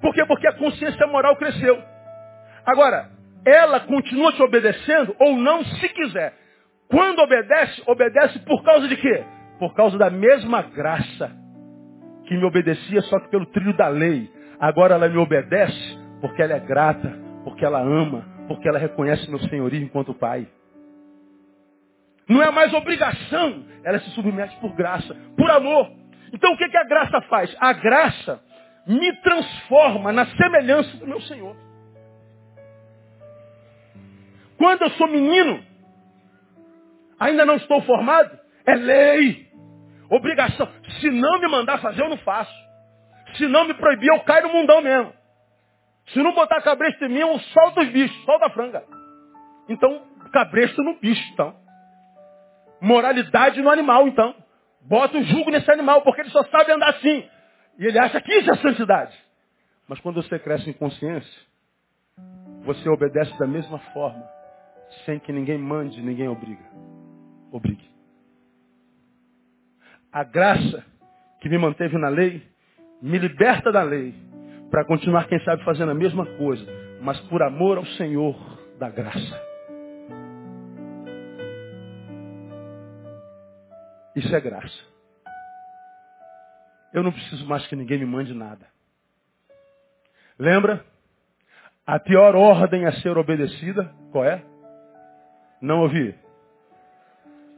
[0.01, 0.25] Por quê?
[0.25, 1.81] Porque a consciência moral cresceu.
[2.65, 3.09] Agora,
[3.45, 6.33] ela continua te obedecendo ou não se quiser.
[6.89, 9.23] Quando obedece, obedece por causa de quê?
[9.59, 11.44] Por causa da mesma graça
[12.25, 14.29] que me obedecia só pelo trilho da lei.
[14.59, 19.39] Agora ela me obedece porque ela é grata, porque ela ama, porque ela reconhece meu
[19.39, 20.47] senhorio enquanto pai.
[22.27, 25.91] Não é mais obrigação, ela se submete por graça, por amor.
[26.33, 27.55] Então o que, que a graça faz?
[27.59, 28.41] A graça
[28.87, 31.55] me transforma na semelhança do meu Senhor.
[34.57, 35.61] Quando eu sou menino,
[37.19, 38.37] Ainda não estou formado?
[38.65, 39.44] É lei.
[40.15, 40.69] Obrigação.
[41.01, 42.53] Se não me mandar fazer, eu não faço.
[43.35, 45.13] Se não me proibir, eu caio no mundão mesmo.
[46.07, 48.83] Se não botar cabresto em mim, eu solto os bichos, solta a franga.
[49.67, 51.53] Então, cabresto no bicho, então.
[52.79, 54.33] Moralidade no animal, então.
[54.81, 57.27] Bota o jugo nesse animal, porque ele só sabe andar assim.
[57.77, 59.17] E ele acha que isso é santidade.
[59.87, 61.41] Mas quando você cresce em consciência,
[62.63, 64.23] você obedece da mesma forma,
[65.05, 66.63] sem que ninguém mande, ninguém obriga.
[67.51, 67.94] Obrigue.
[70.15, 70.81] A graça
[71.41, 72.41] que me manteve na lei,
[73.01, 74.15] me liberta da lei,
[74.71, 76.65] para continuar, quem sabe, fazendo a mesma coisa,
[77.01, 78.33] mas por amor ao Senhor
[78.79, 79.43] da graça.
[84.15, 84.85] Isso é graça.
[86.93, 88.65] Eu não preciso mais que ninguém me mande nada.
[90.39, 90.81] Lembra?
[91.85, 94.41] A pior ordem a ser obedecida, qual é?
[95.59, 96.15] Não ouvi.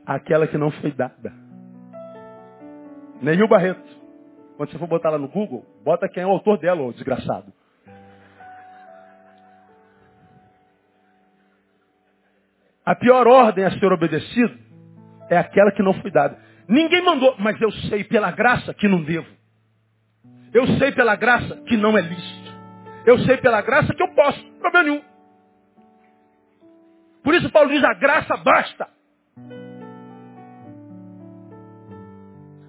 [0.08, 1.47] Aquela que não foi dada.
[3.22, 3.98] Neil Barreto.
[4.56, 7.54] Quando você for botar lá no Google, bota quem é o autor dela, ô desgraçado.
[12.86, 14.58] A pior ordem a ser obedecida
[15.30, 16.40] é aquela que não foi dada.
[16.68, 19.28] Ninguém mandou, mas eu sei pela graça que não devo.
[20.54, 22.52] Eu sei pela graça que não é lícito.
[23.06, 25.04] Eu sei pela graça que eu posso, problema nenhum.
[27.24, 28.88] Por isso Paulo diz, a graça basta.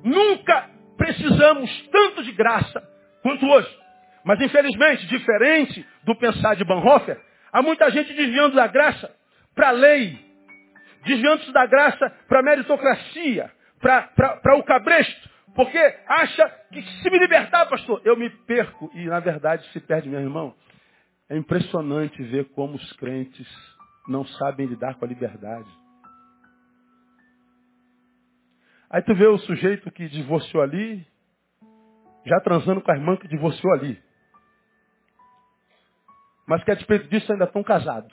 [0.09, 2.83] Nunca precisamos tanto de graça
[3.23, 3.79] quanto hoje.
[4.25, 7.21] Mas infelizmente, diferente do pensar de Bonhoeffer,
[7.53, 9.15] há muita gente desviando da graça
[9.55, 10.19] para a lei,
[11.05, 17.67] desviando-se da graça para a meritocracia, para o cabresto, porque acha que se me libertar,
[17.67, 18.91] pastor, eu me perco.
[18.95, 20.55] E na verdade se perde, meu irmão.
[21.29, 23.47] É impressionante ver como os crentes
[24.09, 25.69] não sabem lidar com a liberdade.
[28.91, 31.07] Aí tu vê o sujeito que divorciou ali,
[32.25, 34.01] já transando com a irmã que divorciou ali.
[36.47, 38.13] Mas que a despeito disso ainda estão casados.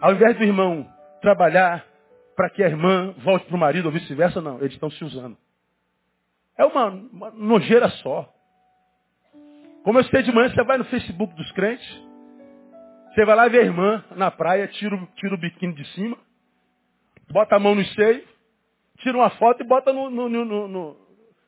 [0.00, 0.86] Ao invés do irmão
[1.22, 1.86] trabalhar
[2.36, 5.36] para que a irmã volte para o marido ou vice-versa, não, eles estão se usando.
[6.58, 8.30] É uma, uma nojeira só.
[9.82, 11.86] Como eu sei de manhã, você vai no Facebook dos crentes,
[13.14, 16.18] você vai lá ver a irmã na praia, tira, tira o biquíni de cima,
[17.30, 18.33] bota a mão no seio,
[19.04, 20.96] tira uma foto e bota no, no, no, no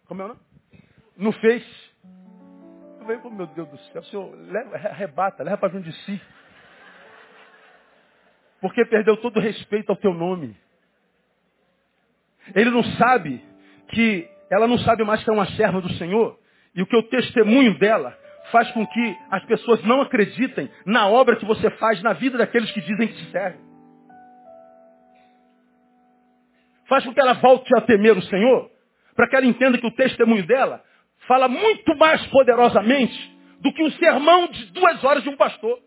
[0.07, 0.41] como é o nome?
[1.17, 1.87] No Face.
[2.99, 5.93] Eu falei, oh, meu Deus do céu, o senhor leva, arrebata, leva para junto de
[6.05, 6.21] si.
[8.61, 10.57] Porque perdeu todo o respeito ao teu nome.
[12.55, 13.43] Ele não sabe
[13.89, 16.39] que ela não sabe mais que é uma serva do Senhor.
[16.75, 18.17] E o que o testemunho dela
[18.53, 22.71] faz com que as pessoas não acreditem na obra que você faz na vida daqueles
[22.73, 23.61] que dizem que te servem.
[26.89, 28.71] Faz com que ela volte a temer o Senhor,
[29.15, 30.83] para que ela entenda que o testemunho dela
[31.27, 35.79] fala muito mais poderosamente do que um sermão de duas horas de um pastor.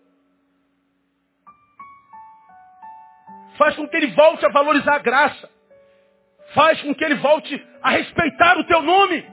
[3.57, 5.49] Faz com que ele volte a valorizar a graça
[6.53, 9.25] faz com que ele volte a respeitar o teu nome.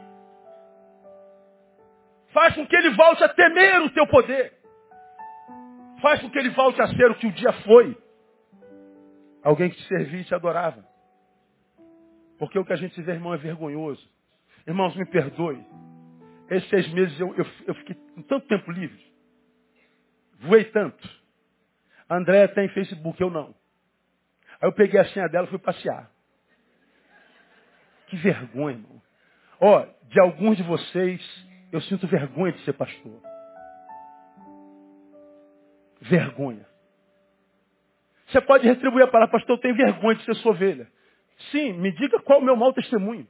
[2.33, 4.52] Faz com que ele volte a temer o teu poder.
[6.02, 7.96] Faz com que ele volte a ser o que o dia foi.
[9.42, 10.85] Alguém que te servia e te adorava.
[12.38, 14.07] Porque o que a gente vê, irmão, é vergonhoso.
[14.66, 15.64] Irmãos, me perdoe.
[16.51, 19.05] Esses seis meses eu, eu, eu fiquei com tanto tempo livre.
[20.40, 21.09] Voei tanto.
[22.09, 23.55] A Andréia tem Facebook, eu não.
[24.61, 26.11] Aí eu peguei a senha dela e fui passear.
[28.07, 29.03] Que vergonha, irmão.
[29.61, 33.20] Ó, oh, de alguns de vocês, eu sinto vergonha de ser pastor.
[36.01, 36.66] Vergonha.
[38.29, 40.88] Você pode retribuir a palavra, pastor, eu tenho vergonha de ser sua ovelha.
[41.51, 43.27] Sim, me diga qual é o meu mau testemunho.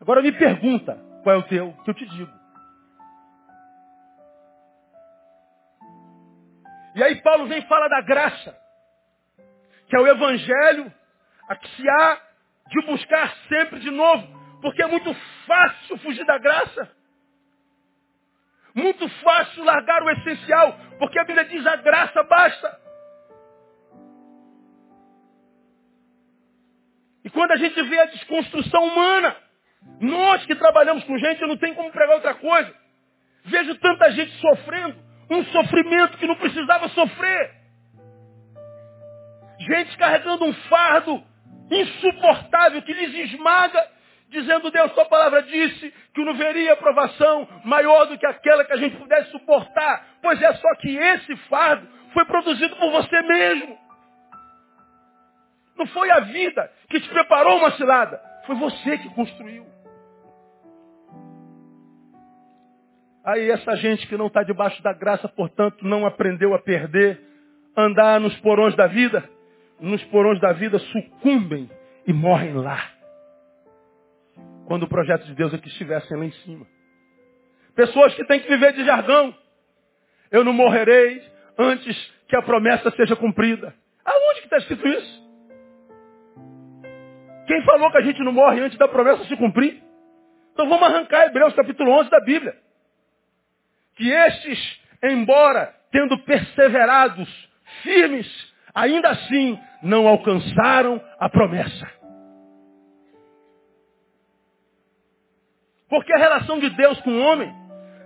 [0.00, 2.32] Agora me pergunta qual é o teu, que eu te digo.
[6.94, 8.56] E aí Paulo vem falar da graça,
[9.88, 10.92] que é o evangelho
[11.48, 12.20] a que se há
[12.68, 14.26] de buscar sempre de novo,
[14.60, 15.14] porque é muito
[15.46, 16.90] fácil fugir da graça.
[18.74, 22.81] Muito fácil largar o essencial, porque a Bíblia diz a graça basta.
[27.24, 29.36] E quando a gente vê a desconstrução humana,
[30.00, 32.74] nós que trabalhamos com gente, eu não tenho como pregar outra coisa.
[33.44, 34.96] Vejo tanta gente sofrendo,
[35.30, 37.50] um sofrimento que não precisava sofrer.
[39.60, 41.22] Gente carregando um fardo
[41.70, 43.88] insuportável que lhes esmaga,
[44.28, 48.76] dizendo, Deus, sua palavra disse que não veria provação maior do que aquela que a
[48.76, 50.06] gente pudesse suportar.
[50.20, 53.78] Pois é só que esse fardo foi produzido por você mesmo.
[55.82, 58.22] Não foi a vida que te preparou uma cilada.
[58.46, 59.66] Foi você que construiu.
[63.24, 67.20] Aí essa gente que não está debaixo da graça, portanto, não aprendeu a perder,
[67.76, 69.28] andar nos porões da vida,
[69.80, 71.68] nos porões da vida sucumbem
[72.06, 72.80] e morrem lá.
[74.66, 76.64] Quando o projeto de Deus é que estivessem lá em cima.
[77.74, 79.34] Pessoas que têm que viver de jargão.
[80.30, 81.24] Eu não morrerei
[81.58, 81.96] antes
[82.28, 83.74] que a promessa seja cumprida.
[84.04, 85.21] Aonde que está escrito isso?
[87.46, 89.82] Quem falou que a gente não morre antes da promessa se cumprir?
[90.52, 92.56] Então vamos arrancar Hebreus capítulo 11 da Bíblia.
[93.96, 97.28] Que estes, embora tendo perseverados,
[97.82, 98.26] firmes,
[98.74, 101.90] ainda assim não alcançaram a promessa.
[105.88, 107.52] Porque a relação de Deus com o homem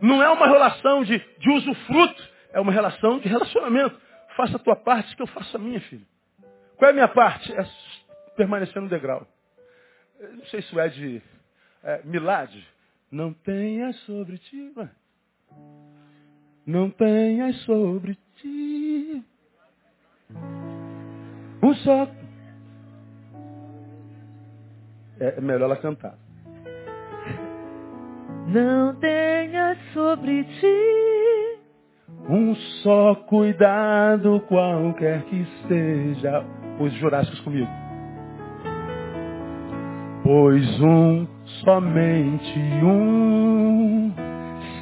[0.00, 2.22] não é uma relação de, de usufruto,
[2.52, 3.96] é uma relação de relacionamento.
[4.36, 6.04] Faça a tua parte que eu faço a minha, filho.
[6.76, 7.52] Qual é a minha parte?
[7.52, 7.64] É
[8.36, 9.26] permanecer no degrau.
[10.20, 11.22] Não sei se é de
[11.82, 12.52] é, Milad.
[13.10, 14.72] Não tenhas sobre ti.
[16.66, 19.24] Não tenhas sobre ti.
[21.62, 22.10] Um só.
[25.20, 26.18] É, é melhor ela cantar.
[28.48, 31.06] Não tenhas sobre ti
[32.28, 36.44] um só cuidado, qualquer que seja.
[36.78, 37.85] Os jurássicos comigo.
[40.26, 41.24] Pois um,
[41.62, 44.12] somente um,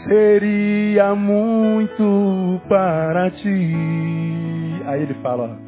[0.08, 3.74] seria muito para ti.
[4.86, 5.58] Aí ele fala,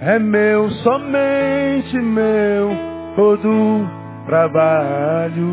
[0.00, 2.70] é meu, somente meu,
[3.14, 3.88] todo
[4.26, 5.46] trabalho.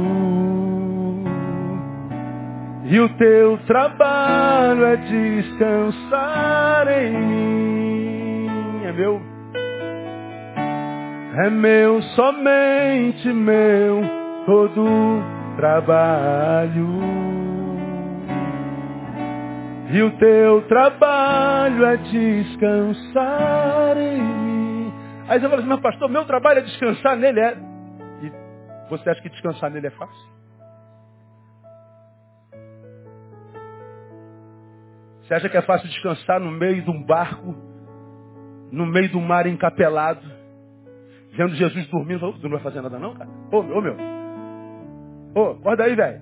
[2.86, 8.48] E o teu trabalho é descansar em mim.
[8.86, 9.27] É meu.
[11.40, 14.02] É meu, somente meu,
[14.48, 14.84] todo
[15.56, 16.88] trabalho.
[19.92, 24.94] E o teu trabalho é descansar em mim.
[25.28, 27.40] Aí você fala assim, mas pastor, meu trabalho é descansar nele.
[27.40, 27.56] É.
[28.90, 30.28] Você acha que descansar nele é fácil?
[35.22, 37.54] Você acha que é fácil descansar no meio de um barco,
[38.72, 40.37] no meio do mar encapelado,
[41.38, 42.20] vendo Jesus dormindo?
[42.20, 43.30] Falou, tu não vai fazer nada não, cara?
[43.52, 43.96] Ô, ô meu.
[45.36, 46.22] Ô, acorda aí, velho.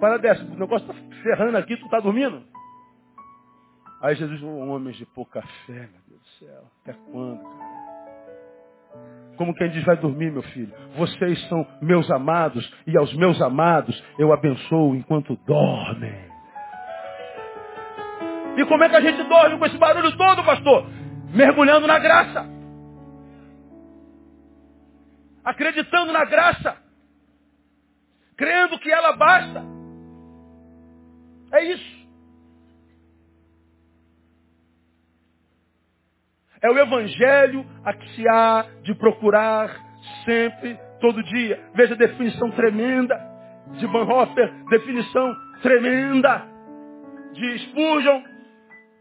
[0.00, 2.42] Para dessa, o negócio tá ferrando aqui, tu tá dormindo?
[4.00, 6.62] Aí Jesus falou, homens de pouca fé, meu Deus do céu.
[6.82, 7.78] Até quando, cara?
[9.36, 10.72] Como quem diz, vai dormir, meu filho.
[10.96, 16.28] Vocês são meus amados e aos meus amados eu abençoo enquanto dormem.
[18.56, 20.86] E como é que a gente dorme com esse barulho todo, pastor?
[21.32, 22.57] Mergulhando na graça.
[25.48, 26.76] Acreditando na graça.
[28.36, 29.64] Crendo que ela basta.
[31.50, 31.98] É isso.
[36.60, 39.74] É o evangelho a que se há de procurar
[40.26, 41.58] sempre, todo dia.
[41.74, 43.18] Veja a definição tremenda
[43.78, 46.46] de Bonhoeffer, definição tremenda
[47.32, 48.22] de Spurgeon.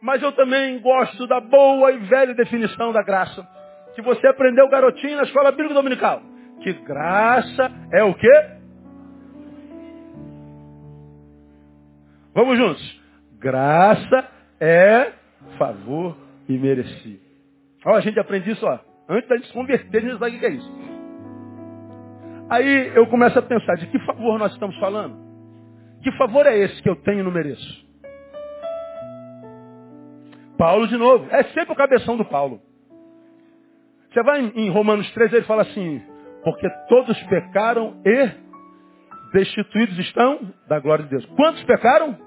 [0.02, 3.45] Mas eu também gosto da boa e velha definição da graça.
[3.95, 6.22] Que você aprendeu garotinho na escola bíblica dominical.
[6.68, 8.30] Que graça é o quê?
[12.34, 13.01] Vamos juntos.
[13.39, 15.13] Graça é
[15.57, 16.18] favor
[16.49, 17.22] e merecido.
[17.86, 18.80] Ó, a gente aprende isso, ó.
[19.07, 20.72] Antes da gente se converter, a gente sabe o que é isso.
[22.49, 25.15] Aí eu começo a pensar, de que favor nós estamos falando?
[26.03, 27.88] Que favor é esse que eu tenho e não mereço?
[30.57, 31.28] Paulo de novo.
[31.32, 32.59] É sempre o cabeção do Paulo.
[34.11, 36.01] Você vai em Romanos 13, ele fala assim,
[36.48, 38.32] porque todos pecaram e
[39.34, 41.26] destituídos estão da glória de Deus.
[41.36, 42.18] Quantos pecaram?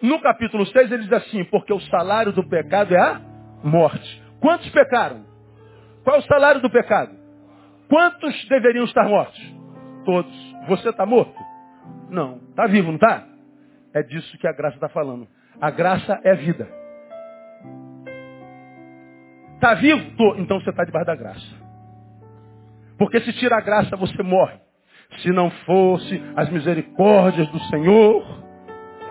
[0.00, 3.20] No capítulo 6 ele diz assim, porque o salário do pecado é a
[3.64, 4.22] morte.
[4.40, 5.26] Quantos pecaram?
[6.04, 7.10] Qual é o salário do pecado?
[7.88, 9.54] Quantos deveriam estar mortos?
[10.04, 10.54] Todos.
[10.68, 11.34] Você está morto?
[12.10, 12.36] Não.
[12.50, 13.26] Está vivo, não está?
[13.94, 15.26] É disso que a graça está falando.
[15.60, 16.68] A graça é vida.
[19.56, 20.08] Está vivo?
[20.16, 20.36] Tô.
[20.36, 21.57] Então você está debaixo da graça.
[22.98, 24.58] Porque se tira a graça, você morre.
[25.22, 28.24] Se não fosse as misericórdias do Senhor,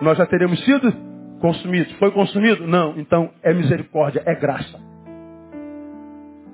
[0.00, 0.92] nós já teríamos sido
[1.40, 1.92] consumidos.
[1.94, 2.66] Foi consumido?
[2.66, 2.98] Não.
[2.98, 4.78] Então é misericórdia, é graça.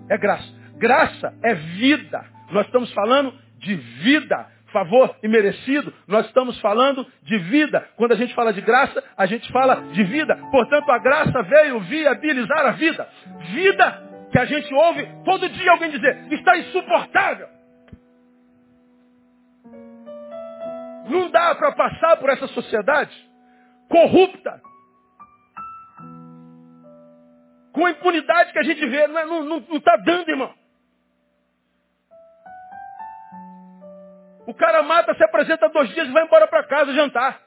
[0.08, 0.48] É graça.
[0.76, 2.24] Graça é vida.
[2.52, 4.54] Nós estamos falando de vida.
[4.72, 7.86] Favor e merecido, nós estamos falando de vida.
[7.94, 10.34] Quando a gente fala de graça, a gente fala de vida.
[10.50, 13.08] Portanto, a graça veio viabilizar a vida.
[13.52, 17.48] Vida que a gente ouve todo dia alguém dizer, está insuportável.
[21.08, 23.16] Não dá para passar por essa sociedade
[23.88, 24.60] corrupta.
[27.72, 30.52] Com a impunidade que a gente vê, não está dando, irmão.
[34.48, 37.40] O cara mata, se apresenta dois dias e vai embora para casa jantar.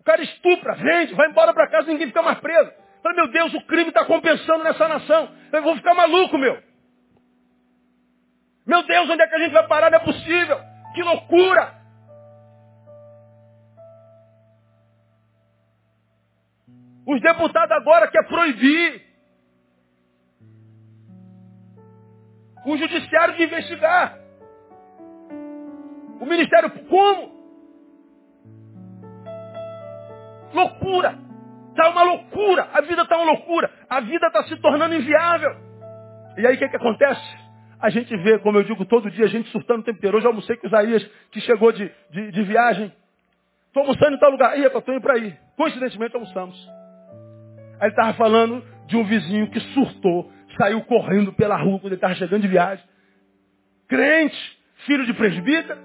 [0.00, 2.83] O cara estupra, vende, vai embora para casa, ninguém fica mais preso.
[3.04, 5.28] Fala, meu Deus, o crime está compensando nessa nação.
[5.52, 6.58] Eu vou ficar maluco, meu.
[8.66, 9.90] Meu Deus, onde é que a gente vai parar?
[9.90, 10.58] Não é possível.
[10.94, 11.84] Que loucura!
[17.06, 19.02] Os deputados agora querem proibir
[22.64, 24.18] o judiciário de investigar.
[26.18, 27.34] O ministério, como?
[30.54, 31.23] Loucura.
[31.74, 32.68] Está uma loucura.
[32.72, 33.68] A vida está uma loucura.
[33.90, 35.50] A vida está se tornando inviável.
[36.38, 37.20] E aí o que, que acontece?
[37.80, 40.16] A gente vê, como eu digo todo dia, a gente surtando o tempo inteiro.
[40.16, 42.92] Hoje eu almocei com o Isaías, que chegou de, de, de viagem.
[43.66, 44.56] Estou almoçando em tal lugar.
[44.56, 45.34] Ih, estou indo para aí.
[45.56, 46.56] Coincidentemente almoçamos.
[47.80, 51.96] Aí ele estava falando de um vizinho que surtou, saiu correndo pela rua quando ele
[51.96, 52.84] estava chegando de viagem.
[53.88, 55.80] Crente, filho de presbítero.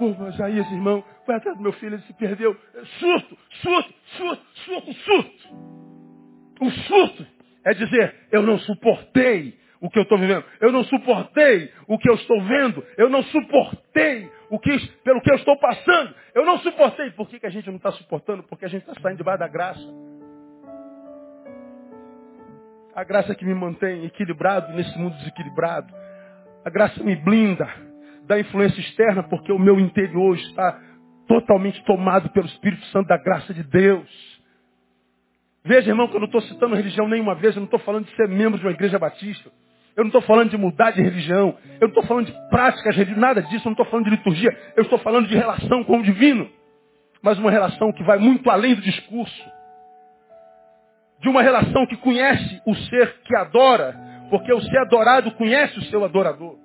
[0.00, 1.04] Pô, mas aí esse irmão
[1.38, 2.56] do meu filho, ele se perdeu.
[2.98, 5.48] Surto, surto, surto, surto, surto.
[6.60, 7.26] O surto
[7.64, 10.44] é dizer, eu não suportei o que eu estou vivendo.
[10.60, 12.84] Eu não suportei o que eu estou vendo.
[12.96, 16.14] Eu não suportei o que, pelo que eu estou passando.
[16.34, 17.10] Eu não suportei.
[17.12, 18.42] Por que, que a gente não está suportando?
[18.42, 19.80] Porque a gente está saindo debaixo da graça.
[22.94, 25.94] A graça que me mantém equilibrado nesse mundo desequilibrado.
[26.64, 27.66] A graça me blinda
[28.24, 30.78] da influência externa, porque o meu interior está
[31.30, 34.10] totalmente tomado pelo Espírito Santo da graça de Deus.
[35.64, 38.16] Veja, irmão, que eu não estou citando religião nenhuma vez, eu não estou falando de
[38.16, 39.48] ser membro de uma igreja batista.
[39.96, 41.56] Eu não estou falando de mudar de religião.
[41.74, 43.66] Eu não estou falando de práticas religiosas, nada disso.
[43.66, 44.50] Eu não estou falando de liturgia.
[44.76, 46.50] Eu estou falando de relação com o divino.
[47.22, 49.60] Mas uma relação que vai muito além do discurso
[51.20, 53.94] de uma relação que conhece o ser que adora,
[54.30, 56.56] porque o ser adorado conhece o seu adorador.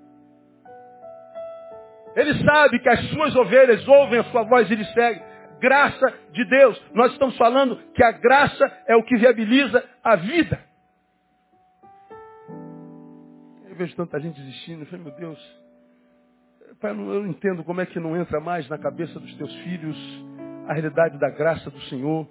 [2.16, 5.22] Ele sabe que as suas ovelhas ouvem a sua voz e ele segue.
[5.59, 6.82] Graça de Deus.
[6.93, 10.59] Nós estamos falando que a graça é o que viabiliza a vida.
[13.68, 14.84] Eu vejo tanta gente desistindo.
[14.84, 15.61] Eu falei, meu Deus,
[16.80, 19.97] pai, eu não entendo como é que não entra mais na cabeça dos teus filhos
[20.68, 22.28] a realidade da graça do Senhor.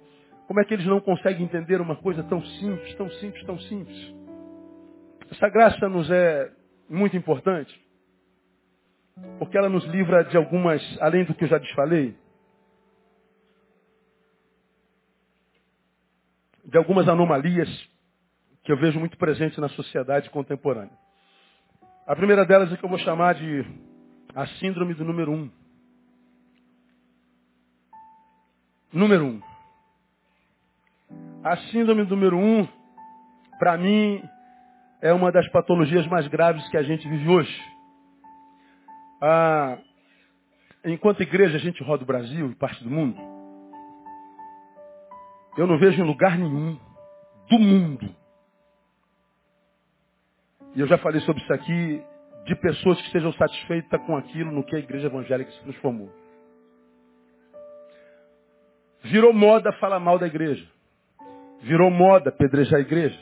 [0.47, 4.15] Como é que eles não conseguem entender uma coisa tão simples, tão simples, tão simples?
[5.31, 6.51] Essa graça nos é
[6.89, 7.84] muito importante,
[9.39, 12.15] porque ela nos livra de algumas, além do que eu já te falei,
[16.65, 17.69] de algumas anomalias
[18.63, 20.97] que eu vejo muito presentes na sociedade contemporânea.
[22.07, 23.65] A primeira delas é que eu vou chamar de
[24.33, 25.49] a síndrome do número um.
[28.91, 29.41] Número um.
[31.43, 32.67] A síndrome número um,
[33.59, 34.21] para mim,
[35.01, 37.74] é uma das patologias mais graves que a gente vive hoje.
[39.27, 39.79] Ah,
[40.83, 43.19] enquanto igreja a gente roda o Brasil e parte do mundo,
[45.57, 46.77] eu não vejo em lugar nenhum
[47.49, 48.15] do mundo.
[50.75, 52.03] E eu já falei sobre isso aqui,
[52.45, 56.13] de pessoas que estejam satisfeitas com aquilo no que a igreja evangélica se transformou.
[59.05, 60.67] Virou moda falar mal da igreja.
[61.61, 63.19] Virou moda pedrejar a igreja.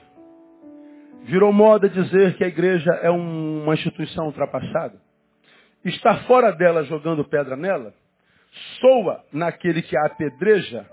[1.22, 5.03] Virou moda dizer que a igreja é uma instituição ultrapassada.
[5.86, 7.94] Estar fora dela jogando pedra nela,
[8.80, 10.90] soa naquele que a apedreja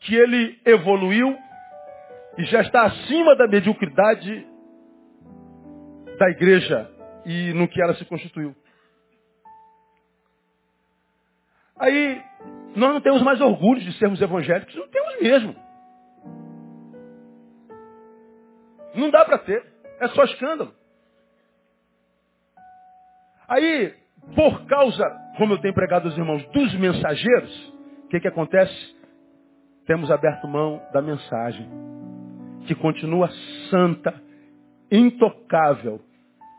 [0.00, 1.36] que ele evoluiu
[2.36, 4.46] e já está acima da mediocridade
[6.18, 6.90] da igreja
[7.24, 8.54] e no que ela se constituiu.
[11.78, 12.22] Aí
[12.76, 15.56] nós não temos mais orgulho de sermos evangélicos, não temos mesmo.
[18.94, 19.64] Não dá para ter.
[20.00, 20.74] É só escândalo.
[23.48, 23.94] Aí,
[24.34, 25.04] por causa,
[25.36, 27.74] como eu tenho pregado aos irmãos, dos mensageiros,
[28.04, 28.94] o que, que acontece?
[29.86, 31.68] Temos aberto mão da mensagem,
[32.66, 33.28] que continua
[33.70, 34.14] santa,
[34.90, 36.00] intocável,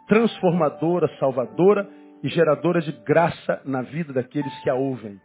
[0.08, 1.90] transformadora, salvadora
[2.22, 5.20] e geradora de graça na vida daqueles que a ouvem.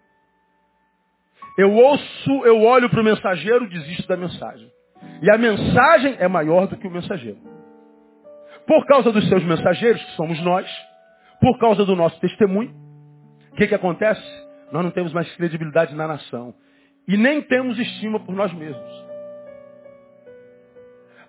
[1.58, 4.70] Eu ouço, eu olho para o mensageiro, desisto da mensagem.
[5.22, 7.38] E a mensagem é maior do que o mensageiro.
[8.66, 10.66] Por causa dos seus mensageiros, que somos nós,
[11.40, 12.74] por causa do nosso testemunho,
[13.52, 14.22] o que, que acontece?
[14.70, 16.54] Nós não temos mais credibilidade na nação.
[17.08, 19.10] E nem temos estima por nós mesmos.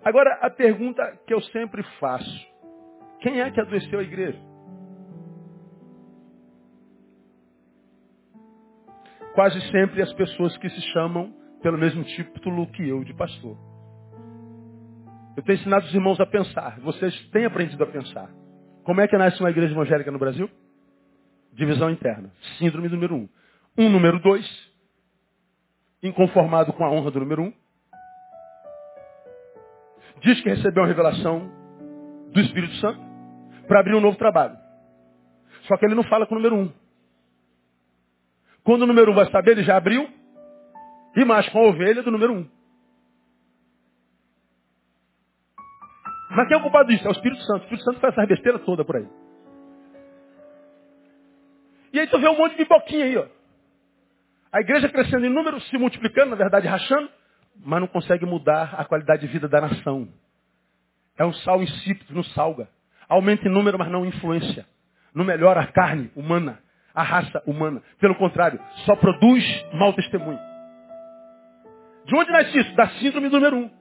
[0.03, 2.51] Agora, a pergunta que eu sempre faço.
[3.19, 4.39] Quem é que adoeceu a igreja?
[9.33, 13.57] Quase sempre as pessoas que se chamam pelo mesmo título que eu de pastor.
[15.37, 16.79] Eu tenho ensinado os irmãos a pensar.
[16.81, 18.29] Vocês têm aprendido a pensar.
[18.83, 20.49] Como é que nasce uma igreja evangélica no Brasil?
[21.53, 22.31] Divisão interna.
[22.57, 23.29] Síndrome número um.
[23.77, 24.45] Um número dois.
[26.01, 27.53] Inconformado com a honra do número um.
[30.21, 31.51] Diz que recebeu uma revelação
[32.31, 32.99] do Espírito Santo
[33.67, 34.57] para abrir um novo trabalho.
[35.67, 36.71] Só que ele não fala com o número um.
[38.63, 40.09] Quando o número um vai saber, ele já abriu.
[41.15, 42.60] E mais com a ovelha do número um.
[46.33, 47.05] Mas quem é o culpado disso?
[47.05, 47.61] É o Espírito Santo.
[47.61, 49.07] O Espírito Santo faz essa besteira toda por aí.
[51.93, 53.25] E aí tu vê um monte de boquinha aí, ó.
[54.51, 57.09] A igreja crescendo em número, se multiplicando, na verdade rachando,
[57.63, 60.07] mas não consegue mudar a qualidade de vida da nação.
[61.17, 62.69] É um sal insípido, não salga.
[63.07, 64.65] Aumenta em número, mas não influência.
[65.13, 66.59] Não melhora a carne humana,
[66.93, 67.81] a raça humana.
[67.99, 70.39] Pelo contrário, só produz mau testemunho.
[72.05, 72.73] De onde nasce isso?
[72.75, 73.80] Da síndrome número um.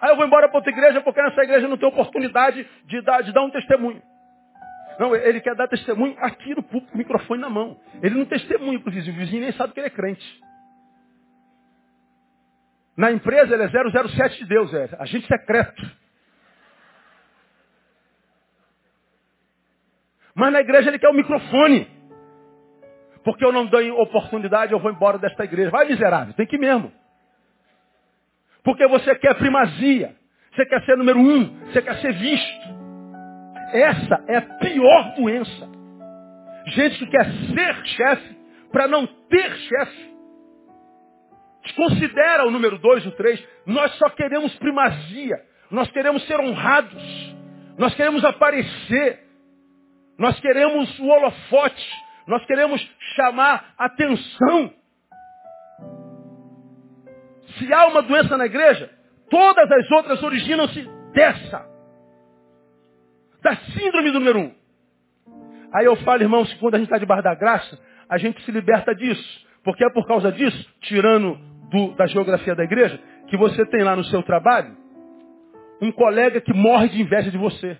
[0.00, 3.22] Aí eu vou embora para outra igreja porque nessa igreja não tem oportunidade de dar,
[3.22, 4.02] de dar um testemunho.
[4.98, 7.78] Não, ele quer dar testemunho aqui no público, microfone na mão.
[8.02, 9.14] Ele não testemunha para o vizinho.
[9.14, 10.40] O vizinho nem sabe que ele é crente.
[12.96, 15.82] Na empresa ele é 007 de Deus, é agente secreto.
[20.34, 21.94] Mas na igreja ele quer o microfone.
[23.22, 25.70] Porque eu não dou oportunidade, eu vou embora desta igreja.
[25.70, 26.92] Vai miserável, tem que ir mesmo.
[28.66, 30.12] Porque você quer primazia.
[30.52, 31.56] Você quer ser número um.
[31.66, 32.76] Você quer ser visto.
[33.72, 35.70] Essa é a pior doença.
[36.66, 38.36] Gente que quer ser chefe
[38.72, 40.16] para não ter chefe.
[41.62, 43.40] Desconsidera o número dois, o três.
[43.64, 45.36] Nós só queremos primazia.
[45.70, 47.36] Nós queremos ser honrados.
[47.78, 49.20] Nós queremos aparecer.
[50.18, 51.88] Nós queremos o holofote.
[52.26, 54.74] Nós queremos chamar atenção.
[57.58, 58.90] Se há uma doença na igreja,
[59.30, 60.82] todas as outras originam-se
[61.12, 61.66] dessa.
[63.42, 64.54] Da síndrome do número um.
[65.72, 67.78] Aí eu falo, irmãos, que quando a gente está debaixo da graça,
[68.08, 69.46] a gente se liberta disso.
[69.64, 71.38] Porque é por causa disso, tirando
[71.70, 74.76] do, da geografia da igreja, que você tem lá no seu trabalho
[75.80, 77.78] um colega que morre de inveja de você.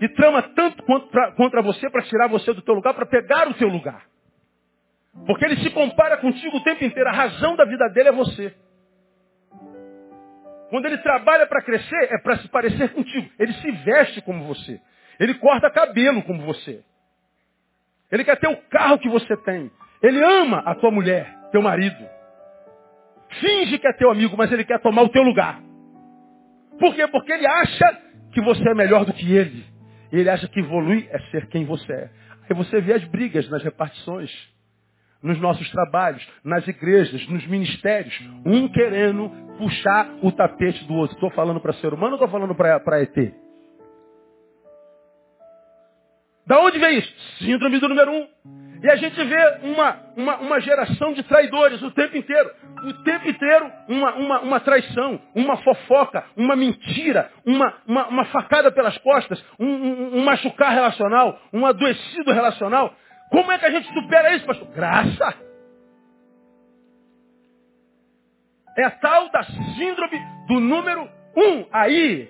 [0.00, 3.54] E trama tanto contra, contra você para tirar você do teu lugar, para pegar o
[3.54, 4.04] teu lugar.
[5.24, 7.08] Porque ele se compara contigo o tempo inteiro.
[7.08, 8.54] A razão da vida dele é você.
[10.70, 13.28] Quando ele trabalha para crescer, é para se parecer contigo.
[13.38, 14.80] Ele se veste como você.
[15.18, 16.82] Ele corta cabelo como você.
[18.10, 19.70] Ele quer ter o carro que você tem.
[20.02, 21.96] Ele ama a tua mulher, teu marido.
[23.40, 25.60] Finge que é teu amigo, mas ele quer tomar o teu lugar.
[26.78, 27.06] Por quê?
[27.08, 28.00] Porque ele acha
[28.32, 29.64] que você é melhor do que ele.
[30.12, 32.10] Ele acha que evoluir é ser quem você é.
[32.48, 34.30] Aí você vê as brigas nas repartições
[35.22, 38.14] nos nossos trabalhos, nas igrejas, nos ministérios,
[38.44, 41.14] um querendo puxar o tapete do outro.
[41.16, 43.34] Estou falando para ser humano ou estou falando para ET?
[46.46, 47.12] Da onde vem isso?
[47.38, 48.28] Síndrome do número um.
[48.82, 52.48] E a gente vê uma, uma, uma geração de traidores o tempo inteiro.
[52.84, 58.70] O tempo inteiro uma, uma, uma traição, uma fofoca, uma mentira, uma, uma, uma facada
[58.70, 62.94] pelas costas, um, um, um machucar relacional, um adoecido relacional.
[63.30, 64.68] Como é que a gente supera isso, pastor?
[64.68, 65.46] Graça.
[68.76, 70.18] É a tal da síndrome
[70.48, 71.66] do número um.
[71.72, 72.28] Aí,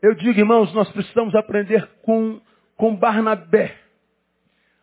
[0.00, 2.40] eu digo, irmãos, nós precisamos aprender com,
[2.76, 3.76] com Barnabé.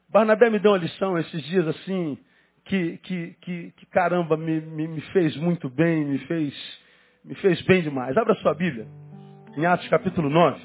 [0.09, 2.17] Barnabé me deu uma lição esses dias assim,
[2.65, 6.79] que, que, que, que caramba, me, me, me, fez muito bem, me fez,
[7.23, 8.17] me fez bem demais.
[8.17, 8.87] Abra sua Bíblia,
[9.55, 10.61] em Atos capítulo 9.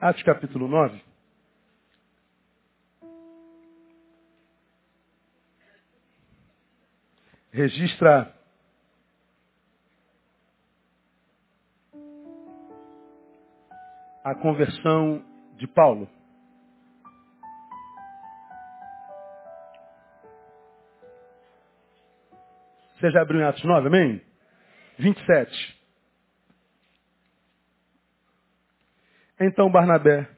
[0.00, 1.02] Atos capítulo 9.
[7.50, 8.32] Registra
[14.22, 15.24] a conversão
[15.56, 16.08] de Paulo.
[22.94, 24.22] Você já abriu em Atos 9, amém?
[24.96, 25.77] 27.
[29.40, 30.28] Então Barnabé,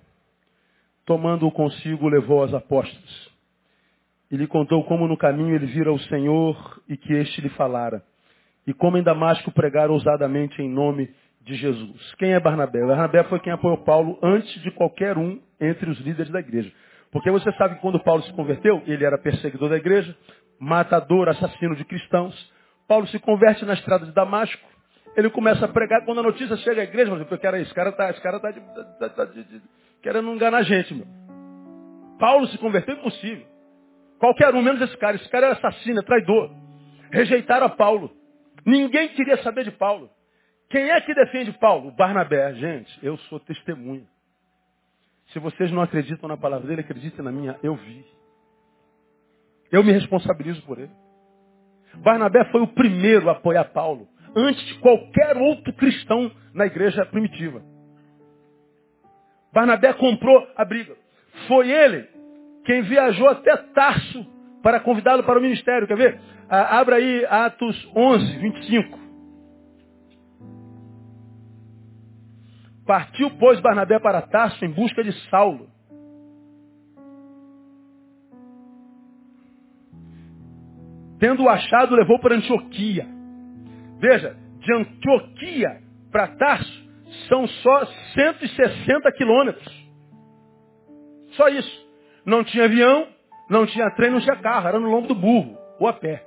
[1.07, 3.30] tomando-o consigo, levou aos apóstolos.
[4.30, 8.03] E lhe contou como no caminho ele vira o Senhor e que este lhe falara.
[8.66, 12.14] E como em Damasco pregar ousadamente em nome de Jesus.
[12.18, 12.86] Quem é Barnabé?
[12.86, 16.70] Barnabé foi quem apoiou Paulo antes de qualquer um entre os líderes da igreja.
[17.11, 20.14] Porque você sabe que quando Paulo se converteu, ele era perseguidor da igreja,
[20.59, 22.34] matador, assassino de cristãos.
[22.86, 24.69] Paulo se converte na estrada de Damasco
[25.16, 28.11] Ele começa a pregar quando a notícia chega à igreja, eu quero esse cara tá,
[28.11, 29.62] esse cara tá, de, tá, tá de, de,
[30.02, 31.06] querendo enganar a gente, meu.
[32.18, 33.46] Paulo se converteu impossível.
[34.18, 35.16] Qualquer um, menos esse cara.
[35.16, 36.50] Esse cara é assassino, é traidor.
[37.11, 38.14] Rejeitaram a Paulo.
[38.64, 40.11] Ninguém queria saber de Paulo.
[40.68, 41.90] Quem é que defende Paulo?
[41.92, 42.54] Barnabé.
[42.54, 44.06] Gente, eu sou testemunha.
[45.32, 47.58] Se vocês não acreditam na palavra dele, acreditem na minha.
[47.62, 48.04] Eu vi.
[49.72, 50.90] Eu me responsabilizo por ele.
[51.94, 54.06] Barnabé foi o primeiro a apoiar Paulo,
[54.36, 57.62] antes de qualquer outro cristão na igreja primitiva.
[59.52, 60.94] Barnabé comprou a briga.
[61.48, 62.08] Foi ele
[62.64, 64.26] quem viajou até Tarso
[64.62, 65.86] para convidá-lo para o ministério.
[65.86, 66.20] Quer ver?
[66.48, 69.00] Ah, abra aí Atos 11, 25.
[72.86, 75.68] Partiu, pois, Barnabé para Tarso em busca de Saulo.
[81.18, 83.19] Tendo achado, levou para Antioquia.
[84.01, 85.80] Veja, de Antioquia
[86.11, 86.90] para Tarso
[87.28, 89.80] são só 160 quilômetros.
[91.32, 91.90] Só isso.
[92.24, 93.09] Não tinha avião,
[93.48, 96.24] não tinha trem, não tinha carro, era no lombo do burro, ou a pé.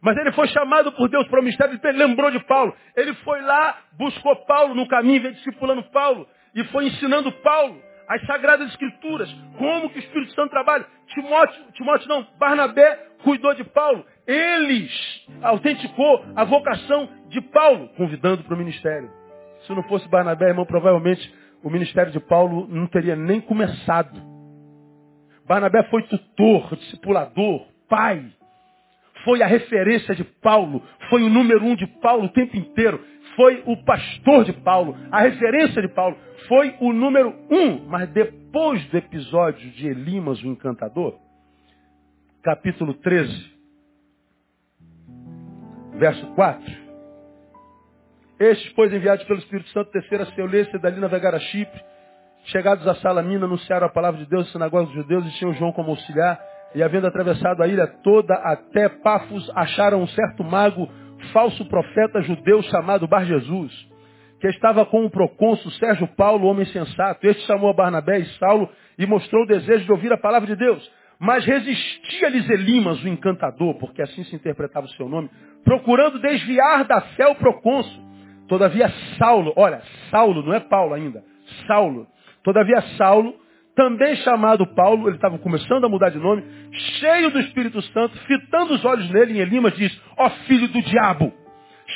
[0.00, 2.74] Mas ele foi chamado por Deus para o ministério, ele lembrou de Paulo.
[2.94, 8.24] Ele foi lá, buscou Paulo no caminho, veio discipulando Paulo e foi ensinando Paulo as
[8.24, 9.28] sagradas escrituras,
[9.58, 10.86] como que o Espírito Santo trabalha.
[11.08, 14.06] Timóteo, Timóteo não, Barnabé cuidou de Paulo.
[14.26, 14.92] Eles
[15.42, 19.10] autenticou a vocação de Paulo, convidando para o ministério.
[19.66, 24.20] Se não fosse Barnabé, irmão, provavelmente o ministério de Paulo não teria nem começado.
[25.46, 28.24] Barnabé foi tutor, discipulador, pai
[29.26, 33.04] foi a referência de Paulo, foi o número um de Paulo o tempo inteiro,
[33.34, 36.16] foi o pastor de Paulo, a referência de Paulo,
[36.46, 37.86] foi o número um.
[37.88, 41.18] Mas depois do episódio de Elimas, o encantador,
[42.40, 43.55] capítulo 13,
[45.98, 46.86] verso 4.
[48.38, 51.80] Estes, pois, enviados pelo Espírito Santo, desceram a Seulência dali navegaram a Chipre.
[52.46, 55.72] Chegados a Salamina, anunciaram a palavra de Deus na sinagoga dos judeus e tinham João
[55.72, 56.38] como auxiliar.
[56.74, 60.88] E havendo atravessado a ilha toda até Pafos, acharam um certo mago,
[61.32, 63.72] falso profeta judeu chamado Bar Jesus,
[64.38, 67.26] que estava com o procônsul Sérgio Paulo, homem sensato.
[67.26, 68.68] Este chamou a Barnabé e Saulo
[68.98, 70.92] e mostrou o desejo de ouvir a palavra de Deus.
[71.18, 75.30] Mas resistia-lhes Elimas, o encantador, porque assim se interpretava o seu nome,
[75.64, 78.04] procurando desviar da fé o procônsul.
[78.48, 78.88] Todavia
[79.18, 81.24] Saulo, olha, Saulo, não é Paulo ainda,
[81.66, 82.06] Saulo.
[82.44, 83.34] Todavia Saulo,
[83.74, 86.44] também chamado Paulo, ele estava começando a mudar de nome,
[86.98, 91.32] cheio do Espírito Santo, fitando os olhos nele, em Elimas diz, ó filho do diabo,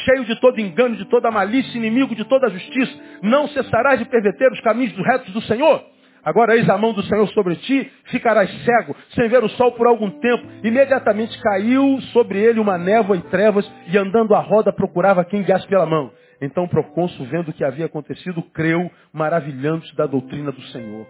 [0.04, 2.92] cheio de todo engano, de toda malícia, inimigo de toda justiça,
[3.22, 5.84] não cessarás de perverter os caminhos dos retos do Senhor?
[6.24, 9.86] Agora eis a mão do Senhor sobre ti, ficarás cego, sem ver o sol por
[9.86, 10.46] algum tempo.
[10.62, 15.66] Imediatamente caiu sobre ele uma névoa e trevas, e andando à roda procurava quem guiasse
[15.66, 16.10] pela mão.
[16.40, 21.06] Então o procônsul, vendo o que havia acontecido, creu, maravilhando-se da doutrina do Senhor.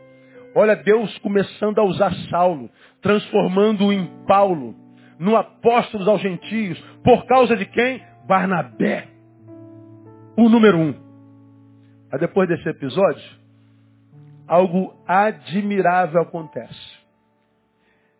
[0.54, 2.68] Olha Deus começando a usar Saulo,
[3.00, 4.74] transformando-o em Paulo,
[5.18, 8.02] no apóstolo aos gentios, por causa de quem?
[8.26, 9.06] Barnabé,
[10.36, 10.94] o número um.
[12.12, 13.39] Aí depois desse episódio,
[14.50, 16.98] algo admirável acontece.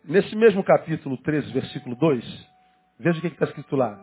[0.05, 2.49] Nesse mesmo capítulo 13, versículo 2,
[2.97, 3.99] veja o que está escrito lá.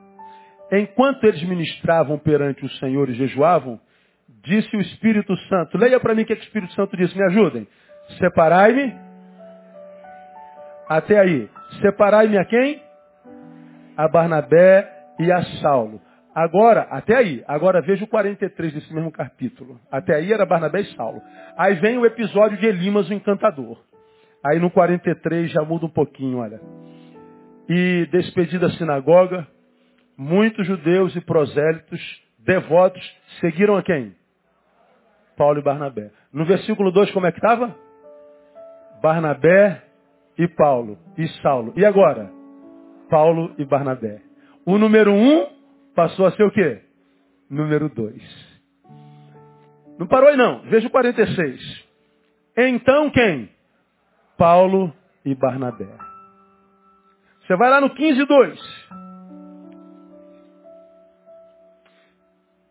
[0.71, 3.81] Enquanto eles ministravam perante o Senhor e jejuavam,
[4.45, 5.79] disse o Espírito Santo.
[5.79, 7.67] Leia para mim o que, que o Espírito Santo disse, me ajudem.
[8.19, 8.95] Separai-me.
[10.87, 11.49] Até aí.
[11.81, 12.83] Separai-me a quem?
[13.97, 14.87] A Barnabé
[15.19, 15.99] e a Saulo.
[16.39, 17.43] Agora, até aí.
[17.49, 19.81] Agora veja o 43 desse mesmo capítulo.
[19.91, 21.21] Até aí era Barnabé e Saulo.
[21.57, 23.77] Aí vem o episódio de Elimas, o encantador.
[24.47, 26.61] Aí no 43 já muda um pouquinho, olha.
[27.69, 29.49] E despedida a sinagoga,
[30.17, 32.01] muitos judeus e prosélitos
[32.39, 33.03] devotos
[33.41, 34.15] seguiram a quem?
[35.37, 36.13] Paulo e Barnabé.
[36.33, 37.75] No versículo 2 como é que estava?
[39.03, 39.83] Barnabé
[40.39, 41.73] e Paulo e Saulo.
[41.75, 42.31] E agora?
[43.11, 44.21] Paulo e Barnabé.
[44.65, 45.58] O número um
[45.99, 46.81] passou a ser o quê?
[47.51, 48.23] Número dois.
[49.99, 50.61] Não parou aí não.
[50.61, 51.87] Veja o 46.
[52.57, 53.51] Então quem?
[54.37, 54.95] Paulo
[55.25, 55.89] e Barnabé.
[57.41, 58.89] Você vai lá no 15, 2.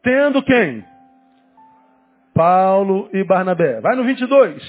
[0.04, 0.86] Tendo quem?
[2.34, 3.82] Paulo e Barnabé.
[3.82, 4.64] Vai no 22.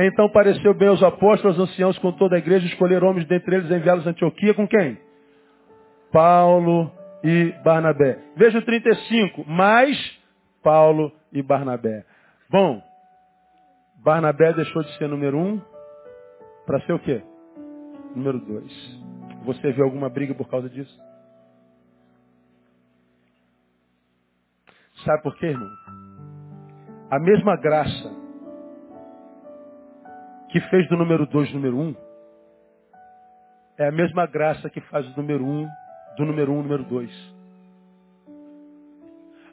[0.00, 4.08] Então pareceu bem aos apóstolos, anciãos, com toda a igreja, escolher homens dentre eles, enviá-los
[4.08, 4.98] a Antioquia com quem?
[6.10, 8.18] Paulo e Barnabé.
[8.36, 9.44] Veja o 35.
[9.44, 9.96] Mais
[10.62, 12.04] Paulo e Barnabé.
[12.50, 12.82] Bom,
[14.02, 15.60] Barnabé deixou de ser número um
[16.66, 17.22] para ser o quê?
[18.14, 18.72] Número dois.
[19.44, 20.98] Você viu alguma briga por causa disso?
[25.04, 25.70] Sabe por quê, irmão?
[27.10, 28.12] A mesma graça
[30.50, 31.96] que fez do número 2 número 1 um,
[33.78, 35.68] é a mesma graça que faz do número 1 um,
[36.18, 37.38] do número 1 um, número 2.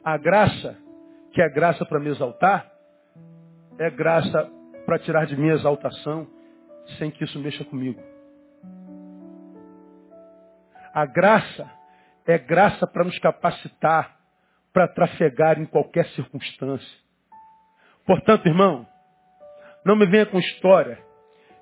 [0.04, 0.76] A graça,
[1.32, 2.70] que é graça para me exaltar,
[3.78, 4.50] é graça
[4.84, 6.26] para tirar de mim exaltação,
[6.98, 8.00] sem que isso mexa comigo.
[10.92, 11.70] A graça
[12.26, 14.16] é graça para nos capacitar
[14.72, 16.98] para trafegar em qualquer circunstância.
[18.04, 18.86] Portanto, irmão,
[19.84, 20.98] não me venha com história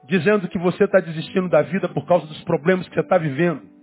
[0.05, 3.74] dizendo que você está desistindo da vida por causa dos problemas que você está vivendo.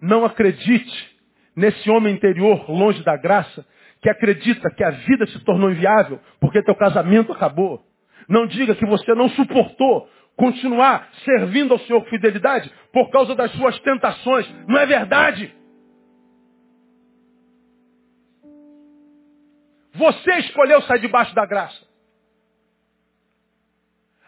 [0.00, 1.16] Não acredite
[1.56, 3.66] nesse homem interior, longe da graça,
[4.00, 7.84] que acredita que a vida se tornou inviável porque teu casamento acabou.
[8.28, 13.50] Não diga que você não suportou continuar servindo ao Senhor com fidelidade por causa das
[13.52, 14.48] suas tentações.
[14.68, 15.52] Não é verdade.
[19.94, 21.88] Você escolheu sair debaixo da graça.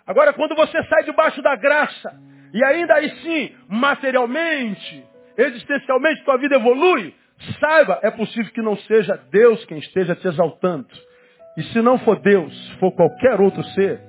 [0.05, 2.21] Agora, quando você sai debaixo da graça,
[2.53, 5.05] e ainda aí sim, materialmente,
[5.37, 7.14] existencialmente, tua vida evolui,
[7.59, 10.89] Saiba, é possível que não seja Deus quem esteja te exaltando.
[11.57, 14.01] E se não for Deus, for qualquer outro ser,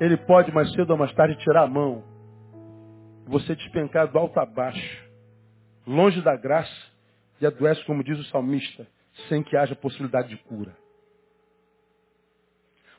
[0.00, 2.02] ele pode mais cedo ou mais tarde tirar a mão.
[3.26, 5.04] Você despencar do alto a baixo,
[5.86, 6.90] longe da graça,
[7.40, 8.86] e adoece, como diz o salmista,
[9.28, 10.74] sem que haja possibilidade de cura.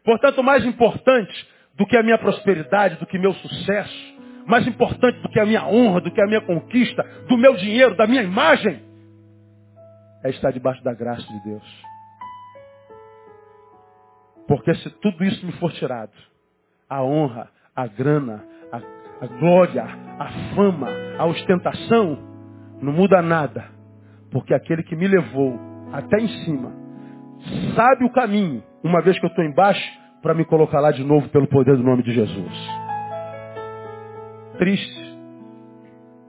[0.03, 4.10] Portanto, mais importante do que a minha prosperidade, do que meu sucesso,
[4.45, 7.95] mais importante do que a minha honra, do que a minha conquista, do meu dinheiro,
[7.95, 8.81] da minha imagem,
[10.23, 11.83] é estar debaixo da graça de Deus.
[14.47, 16.11] Porque se tudo isso me for tirado,
[16.89, 18.77] a honra, a grana, a,
[19.23, 19.83] a glória,
[20.19, 22.17] a fama, a ostentação,
[22.81, 23.65] não muda nada.
[24.29, 25.57] Porque aquele que me levou
[25.93, 26.71] até em cima,
[27.75, 31.29] sabe o caminho, uma vez que eu estou embaixo, para me colocar lá de novo
[31.29, 32.90] pelo poder do nome de Jesus.
[34.61, 35.17] Triste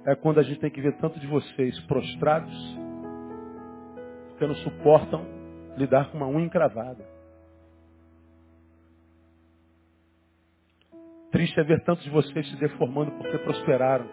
[0.07, 2.79] é quando a gente tem que ver tanto de vocês prostrados,
[4.31, 5.23] porque não suportam
[5.77, 7.05] lidar com uma unha encravada.
[11.31, 14.07] Triste é ver tantos de vocês se deformando porque prosperaram.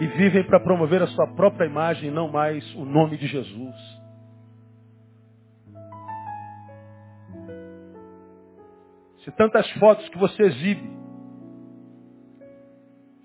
[0.00, 3.76] E vivem para promover a sua própria imagem e não mais o nome de Jesus.
[9.26, 11.01] Se tantas fotos que você exibe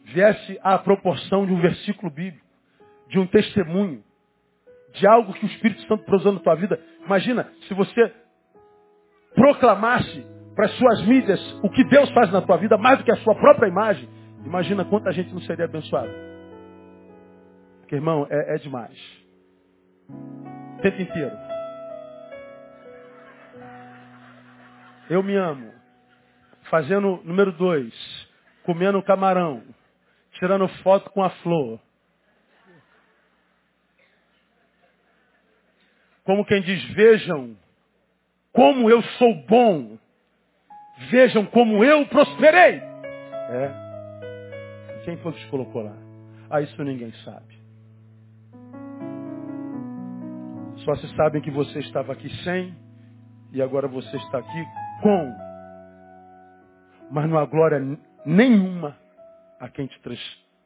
[0.08, 2.46] viesse à proporção de um versículo bíblico,
[3.10, 4.04] de um testemunho,
[4.94, 6.80] de algo que o Espírito Santo produziu na tua vida.
[7.06, 8.14] Imagina se você
[9.36, 13.12] proclamasse para as suas mídias o que Deus faz na tua vida, mais do que
[13.12, 14.10] a sua própria imagem.
[14.44, 16.12] Imagina quanta gente não seria abençoada.
[17.82, 18.98] Porque, irmão, é, é demais.
[20.10, 21.36] O tempo inteiro.
[25.10, 25.72] Eu me amo.
[26.70, 27.94] Fazendo número dois.
[28.64, 29.64] Comendo camarão.
[30.40, 31.80] Tirando foto com a flor.
[36.24, 37.56] Como quem diz, vejam
[38.52, 39.98] como eu sou bom.
[41.10, 42.82] Vejam como eu prosperei.
[43.50, 43.88] É.
[45.06, 45.96] Quem foi que te colocou lá?
[46.50, 47.58] Ah, isso ninguém sabe.
[50.84, 52.76] Só se sabem que você estava aqui sem
[53.54, 54.66] e agora você está aqui
[55.02, 55.36] com.
[57.10, 57.80] Mas não há glória
[58.26, 58.98] nenhuma
[59.60, 60.00] a quem te,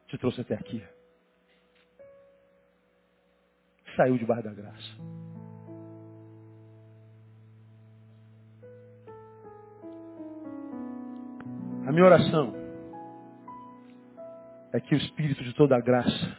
[0.06, 0.82] te trouxe até aqui.
[3.96, 5.22] Saiu debaixo da graça.
[11.86, 12.54] A minha oração
[14.72, 16.38] é que o Espírito de toda a graça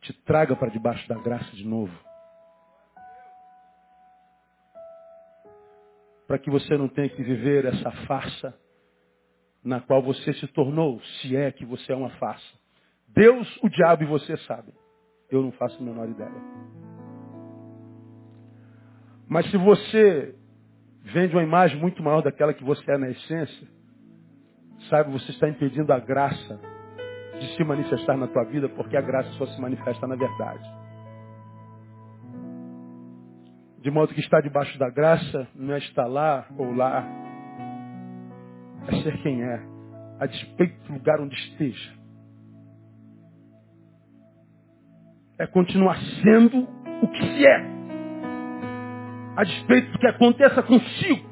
[0.00, 1.96] te traga para debaixo da graça de novo.
[6.26, 8.58] Para que você não tenha que viver essa farsa
[9.64, 12.58] na qual você se tornou, se é que você é uma farsa.
[13.08, 14.72] Deus, o diabo e você sabem.
[15.30, 16.32] Eu não faço a menor ideia.
[19.28, 20.34] Mas se você
[21.02, 23.68] vende uma imagem muito maior daquela que você é na essência,
[24.88, 26.60] saiba, você está impedindo a graça
[27.38, 30.68] de se manifestar na tua vida, porque a graça só se manifesta na verdade.
[33.80, 37.06] De modo que estar debaixo da graça não é estar lá ou lá,
[38.90, 39.60] é ser quem é,
[40.18, 42.00] a despeito do lugar onde esteja.
[45.38, 46.68] É continuar sendo
[47.02, 47.80] o que se é
[49.36, 51.28] a despeito do que aconteça consigo.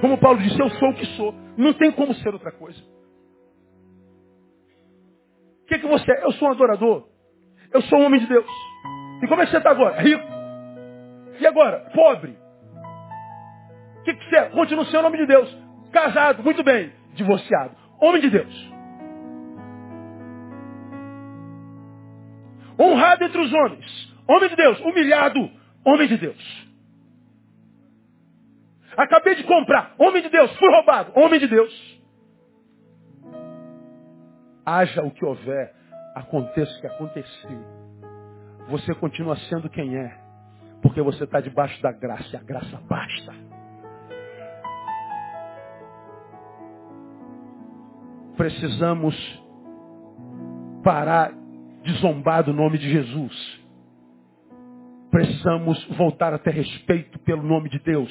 [0.00, 1.34] Como Paulo disse, eu sou o que sou.
[1.56, 2.80] Não tem como ser outra coisa.
[5.62, 6.24] O que, que você é?
[6.24, 7.08] Eu sou um adorador.
[7.72, 8.46] Eu sou um homem de Deus.
[9.22, 10.00] E como é que você está agora?
[10.00, 10.22] Rico.
[11.40, 11.90] E agora?
[11.94, 12.38] Pobre.
[13.98, 14.50] O que, que você é?
[14.50, 15.63] Continua sendo homem de Deus.
[15.94, 16.92] Casado, muito bem.
[17.14, 17.76] Divorciado.
[18.00, 18.72] Homem de Deus.
[22.76, 24.14] Honrado entre os homens.
[24.28, 24.80] Homem de Deus.
[24.80, 25.48] Humilhado.
[25.84, 26.68] Homem de Deus.
[28.96, 29.94] Acabei de comprar.
[29.96, 30.50] Homem de Deus.
[30.58, 31.12] Fui roubado.
[31.14, 32.02] Homem de Deus.
[34.66, 35.72] Haja o que houver.
[36.16, 37.58] Aconteça o que acontecer.
[38.68, 40.18] Você continua sendo quem é.
[40.82, 42.30] Porque você está debaixo da graça.
[42.32, 43.43] E a graça basta.
[48.36, 49.14] Precisamos
[50.82, 51.32] parar
[51.82, 53.64] de zombar do nome de Jesus.
[55.10, 58.10] Precisamos voltar a ter respeito pelo nome de Deus.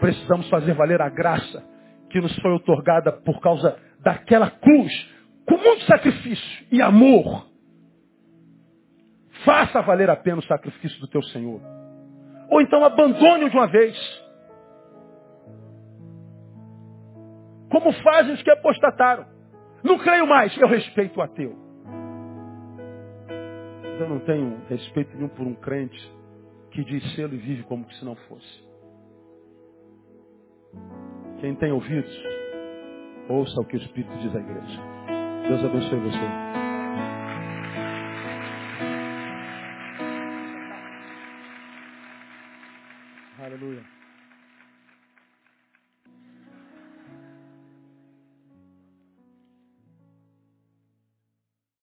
[0.00, 1.64] Precisamos fazer valer a graça
[2.10, 4.92] que nos foi otorgada por causa daquela cruz,
[5.46, 7.46] com muito sacrifício e amor.
[9.44, 11.60] Faça valer a pena o sacrifício do teu Senhor.
[12.50, 13.96] Ou então abandone-o de uma vez.
[17.78, 19.24] Como fazem os que apostataram.
[19.84, 21.56] Não creio mais, eu respeito o ateu.
[24.00, 26.12] Eu não tenho respeito nenhum por um crente
[26.72, 28.68] que diz sê-lo e vive como se não fosse.
[31.40, 32.12] Quem tem ouvidos,
[33.28, 34.80] ouça o que o Espírito diz à igreja.
[35.48, 36.67] Deus abençoe você.